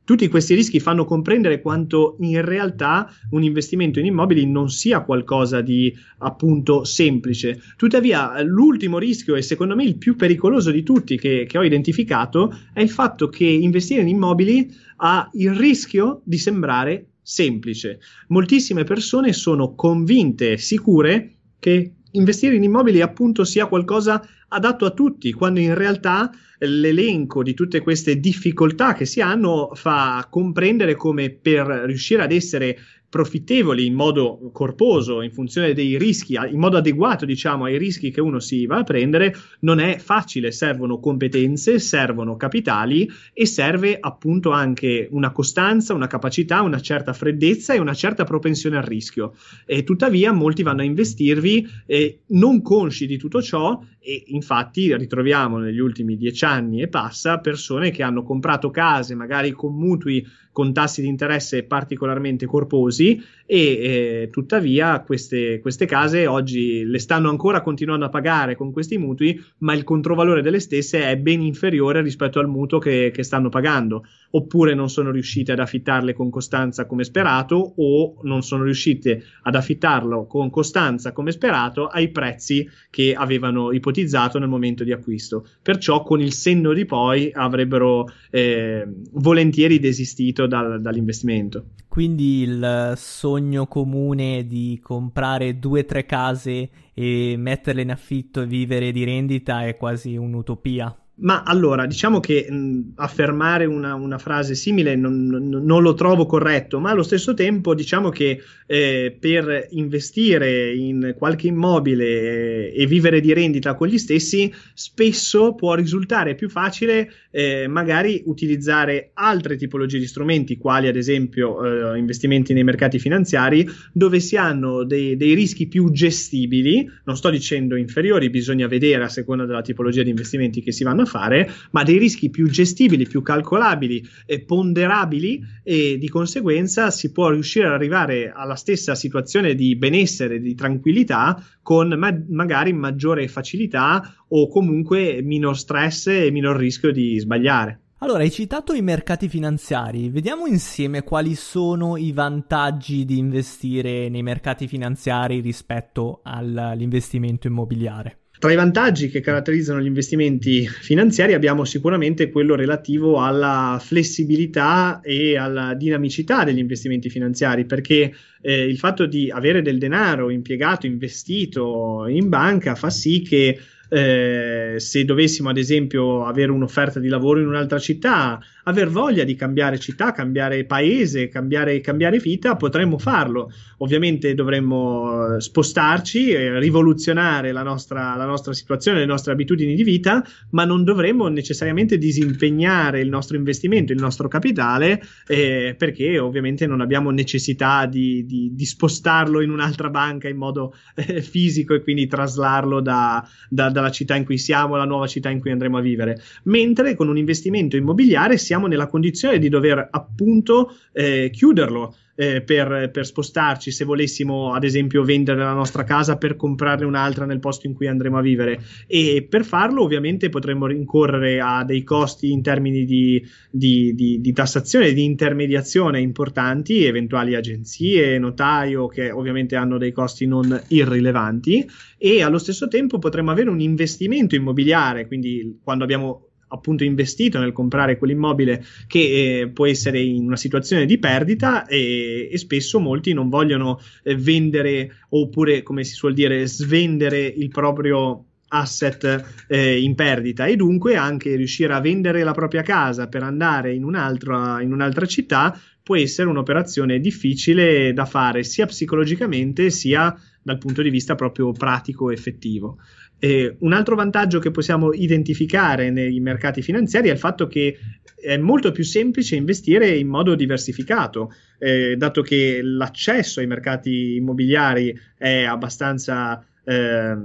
tutti 0.06 0.28
questi 0.28 0.54
rischi 0.54 0.80
fanno 0.80 1.06
comprendere 1.06 1.62
quanto 1.62 2.18
in 2.20 2.44
realtà 2.44 3.10
un 3.32 3.44
investimento 3.44 4.00
in 4.00 4.06
immobili 4.06 4.46
non 4.46 4.70
sia 4.70 5.02
qualcosa 5.02 5.62
di 5.62 5.96
appunto 6.20 6.84
semplice. 6.84 7.62
Tuttavia, 7.78 8.42
l'ultimo 8.42 8.98
rischio 8.98 9.36
e 9.36 9.42
secondo 9.42 9.76
me 9.76 9.86
il 9.86 9.98
più 9.98 10.16
pericoloso 10.16 10.72
di 10.72 10.84
tutti 10.84 11.18
che, 11.18 11.46
che 11.48 11.58
ho 11.58 11.64
identificato 11.64 12.54
è 12.74 12.82
il 12.82 12.90
fatto 12.90 13.30
che 13.30 13.46
investire 13.46 14.02
in 14.02 14.10
immobili 14.10 14.70
ha 14.98 15.30
il 15.34 15.54
rischio 15.54 16.22
di 16.26 16.38
sembrare 16.38 17.08
semplice. 17.22 18.00
Moltissime 18.28 18.84
persone 18.84 19.32
sono 19.32 19.74
convinte, 19.74 20.58
sicure 20.58 21.36
che 21.60 21.94
investire 22.14 22.56
in 22.56 22.64
immobili 22.64 23.02
appunto 23.02 23.44
sia 23.44 23.68
qualcosa 23.68 24.26
adatto 24.50 24.86
a 24.86 24.92
tutti, 24.92 25.32
quando 25.34 25.60
in 25.60 25.76
realtà 25.76 26.32
l'elenco 26.60 27.44
di 27.44 27.54
tutte 27.54 27.82
queste 27.82 28.20
difficoltà 28.20 28.94
che 28.94 29.06
si 29.06 29.22
hanno 29.22 29.72
fa 29.74 30.26
comprendere 30.30 30.96
come 30.96 31.30
per 31.30 31.66
riuscire 31.66 32.24
ad 32.24 32.32
essere 32.32 32.78
profittevoli 33.14 33.86
in 33.86 33.94
modo 33.94 34.50
corposo, 34.52 35.22
in 35.22 35.30
funzione 35.30 35.76
dei 35.76 36.00
rischi, 36.00 36.34
in 36.34 36.58
modo 36.58 36.78
adeguato, 36.78 37.26
diciamo, 37.26 37.66
ai 37.66 37.78
rischi 37.78 38.10
che 38.10 38.20
uno 38.20 38.40
si 38.40 38.66
va 38.66 38.78
a 38.78 38.84
prendere, 38.84 39.36
non 39.60 39.80
è 39.80 40.00
facile. 40.00 40.52
Servono 40.52 40.98
competenze, 40.98 41.78
servono 41.78 42.36
capitali 42.38 43.08
e 43.32 43.46
serve 43.46 44.00
appunto 44.00 44.50
anche 44.50 45.08
una 45.12 45.32
costanza, 45.32 45.94
una 45.94 46.08
capacità, 46.08 46.64
una 46.64 46.80
certa 46.80 47.14
freddezza 47.14 47.76
e 47.76 47.80
una 47.80 47.94
certa 47.94 48.24
propensione 48.24 48.78
al 48.78 48.84
rischio. 48.84 49.36
E 49.68 49.84
tuttavia 49.84 50.32
molti 50.32 50.64
vanno 50.64 50.82
a 50.82 50.86
investirvi 50.86 51.68
eh, 51.86 52.22
non 52.30 52.64
consci 52.64 53.06
di 53.06 53.18
tutto 53.18 53.44
ciò 53.44 53.80
e 54.06 54.24
infatti 54.28 54.94
ritroviamo 54.96 55.60
negli 55.60 55.80
ultimi 55.80 56.18
dieci 56.18 56.44
anni 56.44 56.82
e 56.82 56.90
passa 56.90 57.40
persone 57.40 57.90
che 57.90 58.04
hanno 58.04 58.24
comprato 58.24 58.70
case 58.70 59.16
magari 59.16 59.52
con 59.52 59.74
mutui 59.76 60.28
con 60.52 60.74
tassi 60.74 61.02
di 61.02 61.08
interesse 61.08 61.64
particolarmente 61.64 62.46
corposi 62.46 63.03
e 63.46 63.58
eh, 63.58 64.30
tuttavia 64.32 65.02
queste, 65.02 65.60
queste, 65.60 65.86
case 65.86 66.28
oggi 66.28 66.84
le 66.86 67.00
stanno 67.00 67.30
ancora 67.30 67.62
continuando 67.62 68.06
a 68.06 68.10
pagare 68.10 68.56
con 68.56 68.72
questi 68.72 68.98
mutui, 68.98 69.40
ma 69.60 69.74
il 69.74 69.84
controvalore 69.84 70.42
delle 70.42 70.60
stesse 70.60 71.04
è 71.10 71.18
ben 71.18 71.42
inferiore 71.42 72.02
rispetto 72.02 72.40
al 72.40 72.48
mutuo 72.48 72.80
che, 72.80 73.12
che 73.14 73.24
stanno 73.24 73.50
pagando, 73.50 74.06
oppure 74.32 74.74
non 74.74 74.90
sono 74.90 75.12
riuscite 75.12 75.52
ad 75.52 75.60
affittarle 75.60 76.14
con 76.14 76.30
costanza 76.30 76.86
come 76.86 77.04
sperato 77.04 77.74
o 77.76 78.16
non 78.24 78.42
sono 78.44 78.64
riuscite 78.64 79.24
ad 79.44 79.56
affittarlo 79.56 80.26
con 80.26 80.50
costanza 80.50 81.12
come 81.12 81.32
sperato 81.32 81.88
ai 81.88 82.10
prezzi 82.10 82.68
che 82.90 83.14
avevano 83.14 83.72
ipotizzato 83.72 84.40
nel 84.40 84.50
momento 84.50 84.84
di 84.84 84.92
acquisto. 84.92 85.46
Perciò 85.62 86.02
con 86.04 86.22
il 86.22 86.34
senno 86.34 86.74
di 86.74 86.86
poi 86.86 87.30
avrebbero 87.34 88.08
eh, 88.32 88.88
volentieri 89.12 89.80
desistito 89.80 90.48
dal, 90.48 90.82
dall'investimento. 90.82 91.66
Quindi 91.94 92.42
il 92.42 92.94
sogno 92.96 93.68
comune 93.68 94.48
di 94.48 94.80
comprare 94.82 95.60
due 95.60 95.82
o 95.82 95.86
tre 95.86 96.08
case 96.08 96.68
e 96.92 97.36
metterle 97.38 97.84
in 97.84 97.92
affitto 97.92 98.42
e 98.42 98.48
vivere 98.48 98.92
di 98.92 99.04
rendita 99.04 99.68
è 99.68 99.78
quasi 99.78 100.16
un'utopia. 100.16 100.98
Ma 101.16 101.44
allora, 101.44 101.86
diciamo 101.86 102.20
che 102.20 102.48
mh, 102.50 102.94
affermare 102.96 103.66
una, 103.66 103.94
una, 103.94 104.18
frase 104.18 104.56
simile 104.56 104.96
non, 104.96 105.28
non, 105.28 105.48
non, 105.48 105.84
lo 105.84 105.94
trovo 105.94 106.26
corretto, 106.26 106.80
ma 106.80 106.90
allo 106.90 107.04
stesso 107.04 107.36
tempo 107.36 107.76
diciamo 107.76 108.10
che 108.10 108.42
eh, 108.66 109.16
per 109.20 109.68
investire 109.70 110.74
in 110.74 111.14
qualche 111.16 111.46
immobile 111.46 112.72
e 112.72 112.88
vivere 112.88 113.22
di 113.22 113.32
rendita 113.34 113.76
con 113.76 113.88
gli 113.88 114.00
stessi, 114.00 114.52
spesso 114.74 115.54
può 115.54 115.76
risultare 115.76 116.34
più 116.34 116.50
facile 116.50 117.12
eh, 117.36 117.68
magari 117.68 118.22
utilizzare 118.26 119.10
altre 119.16 119.56
tipologie 119.56 119.98
di 119.98 120.06
strumenti, 120.06 120.58
quali 120.58 120.88
ad 120.88 120.96
esempio 120.96 121.94
eh, 121.94 121.98
investimenti 121.98 122.54
nei 122.54 122.64
mercati 122.64 123.00
finanziari, 123.00 123.68
dove 123.92 124.20
si 124.20 124.38
hanno 124.38 124.84
dei, 124.84 125.18
dei 125.18 125.34
rischi 125.34 125.68
più 125.68 125.90
gestibili, 125.92 126.88
non 127.06 127.18
sto 127.18 127.32
dicendo 127.32 127.76
inferiori, 127.76 128.30
bisogna 128.30 128.68
vedere 128.68 129.04
a 129.04 129.10
seconda 129.10 129.46
della 129.46 129.64
tipologia 129.64 130.04
di 130.04 130.12
investimenti 130.12 130.62
che 130.62 130.72
si 130.72 130.84
vanno 130.84 131.02
a 131.02 131.06
fare, 131.06 131.50
ma 131.72 131.82
dei 131.82 131.98
rischi 131.98 132.30
più 132.30 132.48
gestibili, 132.50 133.08
più 133.08 133.24
calcolabili 133.24 134.08
e 134.28 134.42
ponderabili 134.42 135.42
e 135.64 135.98
di 135.98 136.10
conseguenza 136.10 136.92
si 136.92 137.12
può 137.12 137.32
riuscire 137.32 137.66
ad 137.66 137.74
arrivare 137.74 138.32
alla 138.32 138.56
stessa 138.56 138.94
situazione 138.94 139.56
di 139.56 139.76
benessere, 139.76 140.40
di 140.40 140.54
tranquillità 140.54 141.44
con 141.64 141.88
ma- 141.98 142.24
magari 142.30 142.74
maggiore 142.74 143.28
facilità 143.28 144.14
o 144.28 144.48
comunque 144.48 145.22
minor 145.24 145.58
stress 145.58 146.08
e 146.08 146.30
minor 146.30 146.58
rischio 146.58 146.92
di 146.92 147.18
sbagliare. 147.18 147.80
Allora, 148.04 148.24
hai 148.24 148.32
citato 148.32 148.74
i 148.74 148.82
mercati 148.82 149.30
finanziari, 149.30 150.10
vediamo 150.10 150.46
insieme 150.46 151.04
quali 151.04 151.36
sono 151.36 151.96
i 151.96 152.12
vantaggi 152.12 153.06
di 153.06 153.18
investire 153.18 154.10
nei 154.10 154.22
mercati 154.22 154.68
finanziari 154.68 155.40
rispetto 155.40 156.20
all'investimento 156.22 157.48
immobiliare. 157.48 158.23
Tra 158.44 158.52
i 158.52 158.58
vantaggi 158.58 159.10
che 159.10 159.22
caratterizzano 159.22 159.80
gli 159.80 159.86
investimenti 159.86 160.68
finanziari 160.68 161.32
abbiamo 161.32 161.64
sicuramente 161.64 162.30
quello 162.30 162.56
relativo 162.56 163.22
alla 163.22 163.80
flessibilità 163.82 165.00
e 165.02 165.38
alla 165.38 165.74
dinamicità 165.76 166.44
degli 166.44 166.58
investimenti 166.58 167.10
finanziari, 167.10 167.64
perché 167.64 168.14
eh, 168.42 168.66
il 168.66 168.78
fatto 168.78 169.06
di 169.06 169.32
avere 169.32 169.62
del 169.62 169.78
denaro 169.78 170.30
impiegato, 170.30 170.86
investito 170.86 172.06
in 172.10 172.28
banca 172.28 172.76
fa 172.76 172.90
sì 172.90 173.22
che 173.22 173.58
eh, 173.90 174.76
se 174.78 175.06
dovessimo 175.06 175.50
ad 175.50 175.58
esempio 175.58 176.26
avere 176.26 176.52
un'offerta 176.52 177.00
di 177.00 177.08
lavoro 177.08 177.40
in 177.40 177.48
un'altra 177.48 177.80
città, 177.80 178.40
aver 178.64 178.90
voglia 178.90 179.24
di 179.24 179.36
cambiare 179.36 179.78
città, 179.80 180.12
cambiare 180.12 180.66
paese, 180.66 181.28
cambiare, 181.28 181.80
cambiare 181.82 182.18
vita, 182.20 182.56
potremmo 182.56 182.98
farlo. 182.98 183.52
Ovviamente 183.78 184.34
dovremmo 184.34 185.36
eh, 185.36 185.42
spostarci, 185.42 186.36
rivoluzionare 186.60 187.52
la 187.52 187.64
nostra, 187.64 188.16
la 188.16 188.26
nostra 188.26 188.54
situazione, 188.54 189.00
le 189.00 189.06
nostre 189.06 189.34
abitudini 189.34 189.76
di 189.76 189.84
vita, 189.84 190.24
ma 190.52 190.66
non 190.66 190.84
dovremmo 190.84 191.28
necessariamente 191.28 191.98
disimpegnare 191.98 193.02
il 193.02 193.10
nostro 193.10 193.36
investimento, 193.36 193.92
il 193.92 194.00
nostro 194.00 194.28
capitale, 194.28 195.02
eh, 195.28 195.76
perché 195.78 196.18
ovviamente 196.20 196.66
non 196.66 196.82
abbiamo 196.82 197.10
necessità 197.10 197.86
di, 197.86 198.26
di, 198.26 198.52
di, 198.54 198.66
spostarlo 198.66 199.42
in 199.42 199.50
un'altra 199.50 199.90
banca 199.90 200.30
in 200.30 200.38
modo 200.38 200.74
eh, 200.96 201.22
fisico 201.22 201.74
e 201.74 201.82
quindi 201.82 202.08
traslarlo 202.08 202.80
da, 202.80 203.28
da, 203.50 203.70
dalla 203.74 203.92
città 203.92 204.16
in 204.16 204.24
cui 204.24 204.38
siamo 204.38 204.76
alla 204.76 204.86
nuova 204.86 205.08
città 205.08 205.30
in 205.30 205.42
cui 205.42 205.52
andremo 205.52 205.78
a 205.78 205.82
vivere. 205.82 206.22
Mentre 206.44 206.96
con 206.96 207.10
un 207.10 207.18
investimento 207.18 207.76
immobiliare 207.76 208.38
si 208.38 208.46
siamo 208.46 208.68
nella 208.68 208.88
condizione 208.88 209.40
di 209.40 209.50
dover 209.50 209.86
appunto 209.92 210.74
eh, 210.94 211.30
chiuderlo. 211.30 211.94
Eh, 212.16 212.42
per, 212.42 212.92
per, 212.92 213.08
spostarci 213.08 213.72
se 213.72 213.86
volessimo 213.86 214.54
ad 214.54 214.64
esempio 214.64 215.04
vendere 215.04 215.40
la 215.40 215.54
nostra 215.54 215.84
casa 215.84 216.16
per 216.16 216.36
comprarne 216.36 216.86
un'altra 216.86 217.26
nel 217.26 217.40
posto 217.40 217.66
in 217.66 217.74
cui 217.74 217.88
andremo 217.88 218.20
a 218.20 218.22
vivere. 218.22 218.62
E 218.86 219.26
per 219.28 219.44
farlo 219.44 219.82
ovviamente 219.82 220.30
potremmo 220.30 220.68
rincorrere 220.68 221.40
a 221.40 221.64
dei 221.64 221.84
costi 221.84 222.32
in 222.32 222.44
termini 222.44 222.86
di, 222.86 223.26
di, 223.50 223.94
di, 223.96 224.22
di 224.22 224.32
tassazione 224.32 224.94
di 224.94 225.04
intermediazione 225.04 226.00
importanti 226.00 226.86
eventuali 226.86 227.34
agenzie, 227.34 228.20
notaio 228.20 228.88
che 228.88 229.10
ovviamente 229.10 229.56
hanno 229.56 229.80
dei 229.80 229.92
costi 229.92 230.28
non 230.28 230.62
irrilevanti. 230.68 231.68
E 231.98 232.22
allo 232.22 232.38
stesso 232.38 232.68
tempo 232.68 233.00
potremmo 233.00 233.32
avere 233.32 233.50
un 233.50 233.60
investimento 233.60 234.36
immobiliare 234.36 235.08
quindi 235.08 235.60
quando 235.64 235.84
abbiamo 235.84 236.33
appunto 236.54 236.84
investito 236.84 237.40
nel 237.40 237.52
comprare 237.52 237.98
quell'immobile 237.98 238.64
che 238.88 239.42
eh, 239.42 239.48
può 239.50 239.66
essere 239.66 240.00
in 240.00 240.26
una 240.26 240.38
situazione 240.38 240.86
di 240.86 241.00
perdita 241.00 241.66
e, 241.66 242.30
e 242.32 242.38
spesso 242.38 242.80
molti 242.80 243.14
non 243.14 243.30
vogliono 243.30 243.80
eh, 244.04 244.16
vendere 244.16 245.06
oppure 245.10 245.64
come 245.64 245.84
si 245.84 245.94
suol 245.94 246.14
dire 246.14 246.46
svendere 246.46 247.26
il 247.26 247.50
proprio 247.50 248.26
asset 248.54 249.46
eh, 249.48 249.82
in 249.82 249.96
perdita 249.96 250.46
e 250.46 250.56
dunque 250.56 250.96
anche 250.96 251.36
riuscire 251.36 251.74
a 251.74 251.82
vendere 251.82 252.24
la 252.24 252.34
propria 252.34 252.62
casa 252.62 253.08
per 253.08 253.24
andare 253.24 253.74
in 253.74 253.84
un'altra, 253.84 254.62
in 254.62 254.72
un'altra 254.72 255.08
città 255.08 255.60
può 255.82 255.98
essere 255.98 256.30
un'operazione 256.30 257.00
difficile 257.00 257.92
da 257.94 258.06
fare 258.06 258.44
sia 258.44 258.68
psicologicamente 258.68 259.70
sia 259.70 260.16
dal 260.42 260.58
punto 260.58 260.82
di 260.82 260.90
vista 260.90 261.16
proprio 261.16 261.52
pratico 261.52 262.12
effettivo. 262.12 262.78
Eh, 263.24 263.56
un 263.60 263.72
altro 263.72 263.96
vantaggio 263.96 264.40
che 264.40 264.52
possiamo 264.52 264.92
identificare 264.92 265.90
nei 265.92 266.20
mercati 266.20 266.62
finanziari 266.62 267.08
è 267.08 267.14
il 267.14 267.18
fatto 267.18 267.48
che 267.48 267.78
è 268.20 268.36
molto 268.36 268.74
più 268.74 268.84
semplice 268.84 269.38
investire 269.38 269.88
in 269.88 270.10
modo 270.10 270.36
diversificato, 270.36 271.32
eh, 271.58 271.96
dato 271.96 272.22
che 272.22 272.60
l'accesso 272.62 273.40
ai 273.40 273.48
mercati 273.48 274.16
immobiliari 274.16 274.94
è 275.18 275.46
abbastanza 275.46 276.46
eh, 276.66 277.18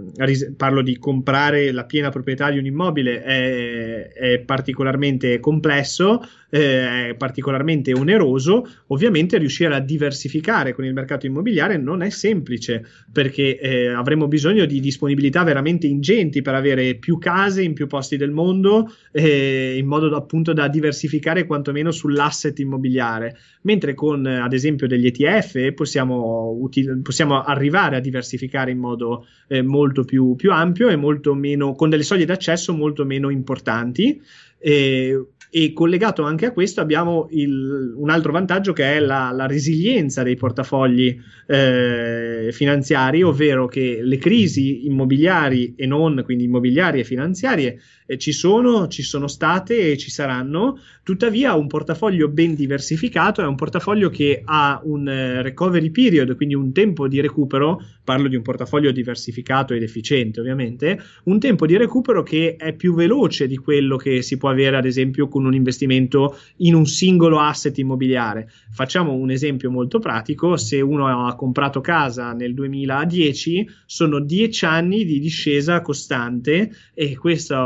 parlo 0.57 0.83
di 0.83 0.99
comprare 0.99 1.73
la 1.73 1.85
piena 1.85 2.11
proprietà 2.11 2.51
di 2.51 2.59
un 2.59 2.67
immobile 2.67 3.23
è, 3.23 4.09
è 4.13 4.39
particolarmente 4.41 5.41
complesso, 5.41 6.21
eh, 6.51 7.15
particolarmente 7.17 7.93
oneroso, 7.93 8.67
ovviamente 8.89 9.39
riuscire 9.39 9.75
a 9.75 9.81
diversificare 9.81 10.73
con 10.73 10.85
il 10.85 10.93
mercato 10.93 11.27
immobiliare 11.27 11.77
non 11.77 12.03
è 12.03 12.11
semplice 12.11 12.85
perché 13.13 13.59
eh, 13.59 13.89
avremo 13.89 14.29
bisogno 14.29 14.65
di 14.65 14.81
disponibilità 14.81 15.43
veramente 15.43 15.87
ingenti 15.87 16.43
per 16.43 16.55
avere 16.55 16.95
più 16.95 17.19
case 17.19 17.63
in 17.63 17.75
più 17.75 17.87
posti 17.87 18.17
del 18.17 18.31
mondo 18.31 18.91
eh, 19.13 19.77
in 19.77 19.87
modo 19.87 20.09
da, 20.09 20.17
appunto 20.17 20.53
da 20.53 20.69
diversificare 20.69 21.47
quantomeno 21.47 21.91
sull'asset 21.91 22.59
immobiliare, 22.59 23.37
mentre 23.63 23.95
con 23.95 24.25
ad 24.27 24.53
esempio 24.53 24.87
degli 24.87 25.07
ETF 25.07 25.73
possiamo, 25.73 26.57
util- 26.59 27.01
possiamo 27.03 27.43
arrivare 27.43 27.97
a 27.97 28.01
diversificare 28.01 28.71
in 28.71 28.79
modo 28.79 29.27
eh, 29.49 29.63
molto 29.63 30.05
più, 30.05 30.35
più, 30.37 30.53
ampio 30.53 30.89
e 30.89 30.97
molto 30.97 31.35
meno, 31.35 31.75
con 31.75 31.91
delle 31.91 32.03
soglie 32.03 32.25
d'accesso 32.25 32.75
molto 32.75 33.05
meno 33.05 33.31
importanti. 33.31 34.21
E, 34.59 35.17
e 35.51 35.73
collegato 35.73 36.23
anche 36.23 36.47
a 36.47 36.53
questo 36.53 36.81
abbiamo 36.81 37.27
il, 37.31 37.95
un 37.97 38.11
altro 38.11 38.33
vantaggio 38.33 38.75
che 38.75 38.97
è 38.97 39.01
la, 39.01 39.31
la 39.33 39.47
resilienza 39.47 40.23
dei 40.23 40.37
portafogli 40.37 41.19
eh, 41.47 42.51
finanziari, 42.53 43.23
ovvero 43.23 43.67
che 43.67 44.01
le 44.03 44.19
crisi 44.19 44.87
immobiliari 44.87 45.75
e 45.75 45.87
non, 45.87 46.23
quindi 46.25 46.45
immobiliari 46.45 47.01
e 47.01 47.05
finanziarie, 47.05 47.81
ci 48.17 48.33
sono, 48.33 48.89
ci 48.89 49.03
sono 49.03 49.29
state 49.29 49.93
e 49.93 49.99
ci 49.99 50.11
saranno, 50.11 50.79
tuttavia 51.03 51.55
un 51.55 51.67
portafoglio 51.67 52.29
ben 52.29 52.55
diversificato 52.55 53.43
è 53.43 53.47
un 53.47 53.55
portafoglio 53.55 54.09
che 54.11 54.43
ha 54.45 54.81
un 54.85 55.09
eh, 55.09 55.43
recovery 55.43 55.91
period, 55.91 56.35
quindi 56.37 56.55
un 56.55 56.73
tempo 56.73 57.09
di 57.09 57.21
recupero, 57.21 57.83
parlo 58.05 58.29
di 58.29 58.37
un 58.37 58.43
portafoglio 58.43 58.91
diversificato 58.91 59.75
ed 59.75 59.83
efficiente 59.83 60.41
ovviamente, 60.41 60.99
un 61.25 61.39
tempo 61.39 61.67
di 61.67 61.77
recupero 61.77 62.23
che 62.23 62.57
è 62.57 62.73
più 62.75 62.95
veloce 62.95 63.47
di 63.47 63.57
quello 63.57 63.97
che 63.97 64.23
si 64.23 64.37
può 64.37 64.49
avere 64.49 64.77
ad 64.77 64.87
esempio 64.87 65.29
con 65.29 65.45
un 65.45 65.55
investimento 65.55 66.39
in 66.59 66.75
un 66.75 66.87
singolo 66.87 67.41
asset 67.41 67.77
immobiliare. 67.79 68.51
Facciamo 68.71 69.13
un 69.13 69.31
esempio 69.31 69.71
molto 69.71 69.99
pratico, 69.99 70.57
se 70.57 70.81
uno 70.81 71.27
ha 71.27 71.35
comprato 71.35 71.81
casa 71.81 72.33
nel 72.33 72.55
2010, 72.55 73.69
sono 73.87 74.21
dieci 74.21 74.65
anni 74.65 75.05
di 75.05 75.19
discesa 75.19 75.81
costante 75.81 76.71
e 76.95 77.17
questo, 77.17 77.57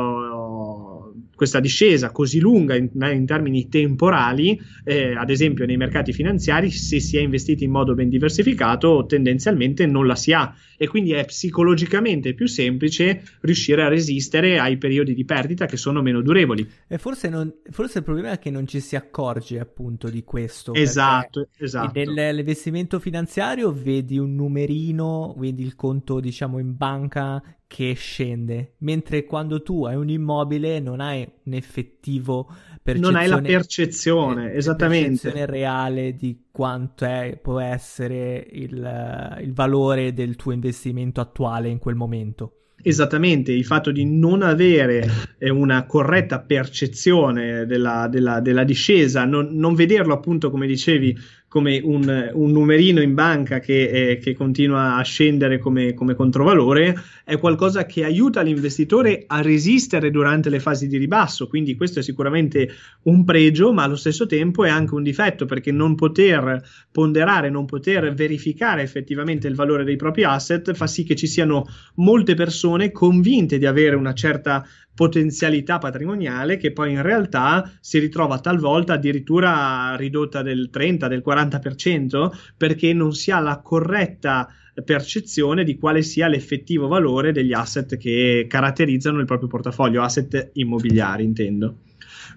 questa 1.35 1.61
discesa 1.61 2.11
così 2.13 2.41
lunga 2.41 2.77
in, 2.77 2.89
in 2.93 3.27
termini 3.27 3.69
temporali, 3.69 4.61
eh, 4.85 5.15
ad 5.15 5.31
esempio 5.31 5.67
nei 5.67 5.77
mercati 5.77 6.13
finanziari, 6.13 6.71
se 6.71 7.01
si 7.01 7.17
è 7.17 7.21
investiti 7.21 7.65
in 7.65 7.71
modo 7.71 7.95
ben 7.95 8.09
diversificato, 8.09 9.07
tendenzialmente 9.07 9.87
non 9.87 10.07
la 10.07 10.15
si 10.15 10.33
ha 10.33 10.55
e 10.77 10.89
quindi 10.89 11.13
è 11.13 11.25
psicologicamente 11.25 12.35
più 12.35 12.47
semplice 12.47 13.23
riuscire 13.41 13.83
a 13.83 13.89
resistere 13.89 14.59
ai 14.59 14.79
periodi 14.79 15.15
di 15.15 15.25
perdita 15.25 15.67
che 15.67 15.77
sono 15.77 16.03
meno 16.03 16.21
durevoli. 16.23 16.69
E 16.89 16.99
forse, 16.99 17.29
non, 17.29 17.53
forse 17.71 17.99
il 17.99 18.05
problema 18.05 18.33
è 18.33 18.39
che 18.39 18.51
non 18.51 18.67
ci 18.67 18.81
si 18.81 18.97
accorge 18.97 19.59
appunto 19.59 20.09
di 20.09 20.25
questo. 20.25 20.75
Esatto, 20.75 21.49
esatto. 21.59 22.01
Nell'investimento 22.05 22.99
finanziario 22.99 23.73
vedi 23.73 24.19
un 24.19 24.35
numerino, 24.35 25.35
vedi 25.39 25.63
il 25.63 25.75
conto 25.75 26.21
diciamo 26.21 26.59
in 26.59 26.77
banca 26.77 27.43
che 27.73 27.95
scende, 27.95 28.75
mentre 28.81 29.25
quando 29.25 29.63
tu 29.63 29.87
hai 29.87 29.97
un 29.97 30.11
immobile 30.11 30.79
non 30.79 31.01
hai 31.01 31.27
un 31.45 31.55
effettivo 31.55 32.55
non 32.97 33.17
hai 33.17 33.29
la 33.29 33.41
percezione, 33.41 34.53
eh, 34.53 34.59
esattamente. 34.59 35.09
percezione 35.09 35.47
reale 35.47 36.15
di 36.15 36.49
quanto 36.51 37.07
è, 37.07 37.39
può 37.41 37.61
essere 37.61 38.47
il, 38.51 39.39
il 39.41 39.53
valore 39.55 40.13
del 40.13 40.37
tuo 40.37 40.53
investimento 40.53 41.23
attuale 41.23 41.71
in 41.71 41.79
quel 41.79 41.95
momento. 41.95 42.57
Esattamente, 42.83 43.53
il 43.53 43.65
fatto 43.65 43.91
di 43.91 44.05
non 44.05 44.43
avere 44.43 45.09
eh, 45.39 45.49
una 45.49 45.87
corretta 45.87 46.41
percezione 46.41 47.65
della, 47.65 48.07
della, 48.07 48.41
della 48.41 48.65
discesa, 48.65 49.25
non, 49.25 49.49
non, 49.53 49.75
vederlo 49.75 50.13
appunto 50.13 50.51
come 50.51 50.67
dicevi 50.67 51.17
come 51.53 51.83
un, 51.85 52.31
un 52.33 52.51
numerino 52.51 53.03
in 53.03 53.13
banca 53.13 53.59
che, 53.59 53.91
eh, 53.91 54.17
che 54.17 54.33
continua 54.33 54.97
a 54.97 55.03
scendere 55.03 55.59
come, 55.59 55.93
come, 55.93 56.15
controvalore, 56.15 56.99
è 57.27 57.37
qualcosa 57.37 57.85
che 57.85 58.05
aiuta 58.05 58.41
l'investitore 58.41 59.25
a 59.27 59.43
resistere 59.43 60.11
durante 60.11 60.49
le 60.49 60.61
fasi 60.61 60.89
di 60.89 60.97
ribasso. 60.97 61.49
Quindi 61.49 61.77
questo 61.77 61.99
è 61.99 62.03
sicuramente 62.03 62.71
un 63.03 63.27
pregio, 63.27 63.71
ma 63.75 63.83
allo 63.83 63.97
stesso 63.97 64.25
tempo 64.25 64.65
è 64.65 64.71
anche 64.71 64.95
un 64.95 65.03
difetto 65.03 65.45
perché 65.45 65.71
non 65.73 65.95
poter 65.95 66.59
ponderare, 66.91 67.51
non 67.51 67.67
poter 67.67 68.15
verificare 68.15 68.81
effettivamente 68.81 69.47
il 69.47 69.55
valore 69.55 69.85
dei 69.85 69.97
propri 69.97 70.25
asset 70.25 70.73
fa 70.73 70.87
sì 70.87 71.05
che 71.05 71.15
ci 71.15 71.27
siano 71.27 71.67
molte 71.97 72.33
persone 72.33 72.93
convinte 72.93 73.59
di 73.59 73.67
avere 73.67 73.95
una 73.95 74.15
certa 74.15 74.67
potenzialità 74.95 75.79
patrimoniale 75.79 76.57
che 76.57 76.73
poi 76.73 76.93
in 76.93 77.03
realtà 77.03 77.71
si 77.81 77.99
ritrova 77.99 78.39
talvolta 78.39 78.95
addirittura 78.95 79.97
ridotta 79.97 80.43
del 80.43 80.71
30, 80.71 81.09
del 81.09 81.23
40% 81.27 82.31
perché 82.57 82.93
non 82.93 83.13
si 83.13 83.31
ha 83.31 83.41
la 83.41 83.61
corretta 83.61 84.49
percezione 84.85 85.65
di 85.65 85.77
quale 85.77 86.03
sia 86.03 86.29
l'effettivo 86.29 86.89
valore 86.89 87.33
degli 87.33 87.53
asset 87.53 87.97
che 87.97 88.47
caratterizzano 88.49 89.21
il 89.21 89.27
proprio 89.27 89.49
portafoglio, 89.49 90.03
asset 90.03 90.51
immobiliari 90.55 91.25
intendo. 91.25 91.81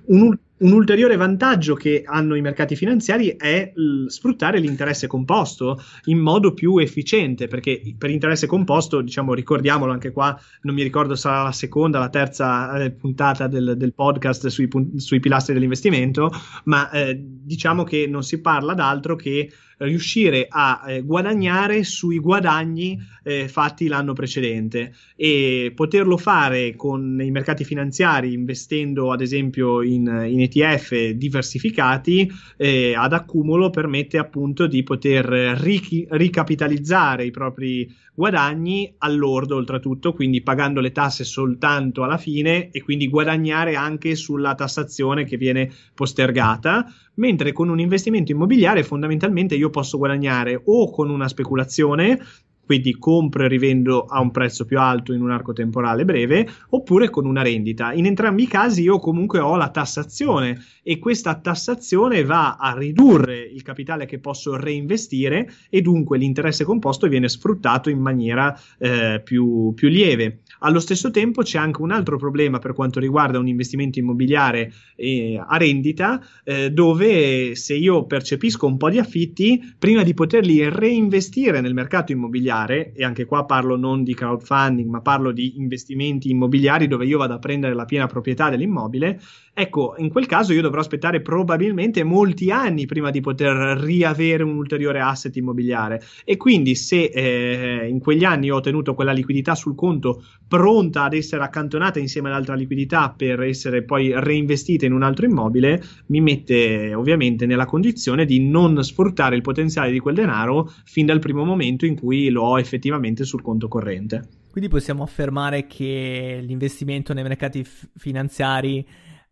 Un, 0.07 0.37
un 0.57 0.71
ulteriore 0.71 1.17
vantaggio 1.17 1.75
che 1.75 2.03
hanno 2.05 2.35
i 2.35 2.41
mercati 2.41 2.75
finanziari 2.75 3.35
è 3.35 3.71
l- 3.73 4.05
sfruttare 4.07 4.59
l'interesse 4.59 5.07
composto 5.07 5.81
in 6.05 6.19
modo 6.19 6.53
più 6.53 6.77
efficiente, 6.77 7.47
perché 7.47 7.81
per 7.97 8.09
interesse 8.09 8.47
composto, 8.47 9.01
diciamo, 9.01 9.33
ricordiamolo 9.33 9.91
anche 9.91 10.11
qua, 10.11 10.39
non 10.61 10.75
mi 10.75 10.83
ricordo 10.83 11.15
sarà 11.15 11.43
la 11.43 11.51
seconda, 11.51 11.99
la 11.99 12.09
terza 12.09 12.73
eh, 12.77 12.91
puntata 12.91 13.47
del, 13.47 13.73
del 13.75 13.93
podcast 13.93 14.47
sui, 14.47 14.69
sui, 14.95 15.19
pilastri 15.19 15.53
dell'investimento, 15.53 16.31
ma 16.65 16.89
eh, 16.91 17.19
diciamo 17.19 17.83
che 17.83 18.07
non 18.07 18.23
si 18.23 18.39
parla 18.39 18.73
d'altro 18.73 19.15
che 19.15 19.49
riuscire 19.77 20.47
a 20.49 20.83
eh, 20.87 21.01
guadagnare 21.01 21.83
sui 21.83 22.19
guadagni 22.19 22.99
eh, 23.23 23.47
fatti 23.47 23.87
l'anno 23.87 24.13
precedente. 24.13 24.93
E 25.15 25.71
poterlo 25.75 26.17
fare 26.17 26.75
con 26.75 27.19
i 27.21 27.31
mercati 27.31 27.63
finanziari 27.63 28.33
investendo 28.33 29.11
ad 29.11 29.21
esempio 29.21 29.81
in, 29.81 30.25
in 30.27 30.41
ETF 30.41 31.09
diversificati 31.09 32.31
eh, 32.57 32.93
ad 32.95 33.13
accumulo 33.13 33.69
permette 33.69 34.17
appunto 34.17 34.67
di 34.67 34.83
poter 34.83 35.25
ric- 35.25 36.07
ricapitalizzare 36.09 37.25
i 37.25 37.31
propri 37.31 38.03
guadagni 38.15 38.95
all'ordo 38.99 39.57
oltretutto, 39.57 40.13
quindi 40.13 40.41
pagando 40.41 40.79
le 40.79 40.93
tasse 40.93 41.25
soltanto 41.25 42.03
alla 42.03 42.17
fine 42.17 42.71
e 42.71 42.81
quindi 42.81 43.09
guadagnare 43.09 43.75
anche 43.75 44.15
sulla 44.15 44.55
tassazione 44.55 45.25
che 45.25 45.35
viene 45.35 45.69
postergata, 45.93 46.91
mentre 47.15 47.51
con 47.51 47.69
un 47.69 47.79
investimento 47.79 48.31
immobiliare 48.31 48.83
fondamentalmente 48.83 49.55
io 49.55 49.69
posso 49.69 49.97
guadagnare 49.97 50.61
o 50.65 50.89
con 50.89 51.09
una 51.09 51.27
speculazione 51.27 52.19
quindi 52.65 52.97
compro 52.97 53.45
e 53.45 53.47
rivendo 53.47 54.05
a 54.05 54.19
un 54.19 54.31
prezzo 54.31 54.65
più 54.65 54.79
alto 54.79 55.13
in 55.13 55.21
un 55.21 55.31
arco 55.31 55.53
temporale 55.53 56.03
breve, 56.03 56.47
oppure 56.69 57.09
con 57.09 57.25
una 57.25 57.43
rendita. 57.43 57.93
In 57.93 58.05
entrambi 58.05 58.43
i 58.43 58.47
casi 58.47 58.81
io 58.81 58.97
comunque 58.99 59.39
ho 59.39 59.55
la 59.55 59.69
tassazione 59.69 60.59
e 60.81 60.97
questa 60.97 61.35
tassazione 61.35 62.23
va 62.23 62.55
a 62.55 62.75
ridurre 62.75 63.39
il 63.39 63.61
capitale 63.61 64.05
che 64.05 64.19
posso 64.19 64.55
reinvestire 64.55 65.51
e 65.69 65.81
dunque 65.81 66.17
l'interesse 66.17 66.63
composto 66.63 67.07
viene 67.07 67.29
sfruttato 67.29 67.89
in 67.89 67.99
maniera 67.99 68.57
eh, 68.79 69.21
più, 69.23 69.73
più 69.75 69.87
lieve. 69.87 70.39
Allo 70.59 70.79
stesso 70.79 71.11
tempo 71.11 71.41
c'è 71.41 71.57
anche 71.57 71.81
un 71.81 71.91
altro 71.91 72.17
problema 72.17 72.59
per 72.59 72.73
quanto 72.73 72.99
riguarda 72.99 73.39
un 73.39 73.47
investimento 73.47 73.99
immobiliare 73.99 74.71
eh, 74.95 75.41
a 75.45 75.57
rendita, 75.57 76.21
eh, 76.43 76.71
dove 76.71 77.55
se 77.55 77.75
io 77.75 78.05
percepisco 78.05 78.65
un 78.65 78.77
po' 78.77 78.89
di 78.89 78.99
affitti, 78.99 79.75
prima 79.77 80.03
di 80.03 80.13
poterli 80.13 80.69
reinvestire 80.69 81.61
nel 81.61 81.73
mercato 81.73 82.11
immobiliare, 82.11 82.93
e 82.93 83.03
anche 83.03 83.25
qua 83.25 83.45
parlo 83.45 83.75
non 83.75 84.03
di 84.03 84.13
crowdfunding, 84.13 84.89
ma 84.89 85.01
parlo 85.01 85.31
di 85.31 85.57
investimenti 85.57 86.29
immobiliari 86.29 86.87
dove 86.87 87.05
io 87.05 87.17
vado 87.17 87.33
a 87.33 87.39
prendere 87.39 87.73
la 87.73 87.85
piena 87.85 88.07
proprietà 88.07 88.49
dell'immobile, 88.49 89.19
Ecco, 89.57 89.93
in 89.99 90.09
quel 90.09 90.25
caso 90.25 90.51
io 90.51 90.61
dovrò 90.61 90.81
aspettare 90.81 91.21
probabilmente 91.21 92.03
molti 92.03 92.51
anni 92.51 92.85
prima 92.85 93.09
di 93.09 93.21
poter 93.21 93.55
riavere 93.79 94.43
un 94.43 94.57
ulteriore 94.57 94.99
asset 94.99 95.33
immobiliare. 95.37 96.01
E 96.25 96.35
quindi 96.35 96.75
se 96.75 97.05
eh, 97.05 97.87
in 97.87 97.99
quegli 97.99 98.25
anni 98.25 98.51
ho 98.51 98.59
tenuto 98.59 98.93
quella 98.93 99.13
liquidità 99.13 99.55
sul 99.55 99.73
conto 99.73 100.25
pronta 100.47 101.03
ad 101.03 101.13
essere 101.13 101.43
accantonata 101.43 101.99
insieme 101.99 102.29
all'altra 102.29 102.55
liquidità 102.55 103.13
per 103.15 103.41
essere 103.41 103.83
poi 103.83 104.11
reinvestita 104.15 104.85
in 104.85 104.93
un 104.93 105.03
altro 105.03 105.25
immobile, 105.25 105.81
mi 106.07 106.21
mette 106.21 106.93
ovviamente 106.93 107.45
nella 107.45 107.65
condizione 107.65 108.25
di 108.25 108.47
non 108.47 108.83
sfruttare 108.83 109.35
il 109.35 109.41
potenziale 109.41 109.91
di 109.91 109.99
quel 109.99 110.15
denaro 110.15 110.71
fin 110.83 111.05
dal 111.05 111.19
primo 111.19 111.43
momento 111.43 111.85
in 111.85 111.99
cui 111.99 112.29
l'ho 112.29 112.43
ho 112.43 112.59
effettivamente 112.59 113.23
sul 113.23 113.41
conto 113.41 113.67
corrente. 113.67 114.43
Quindi 114.51 114.69
possiamo 114.69 115.03
affermare 115.03 115.67
che 115.67 116.39
l'investimento 116.41 117.13
nei 117.13 117.23
mercati 117.23 117.63
f- 117.63 117.89
finanziari 117.97 118.87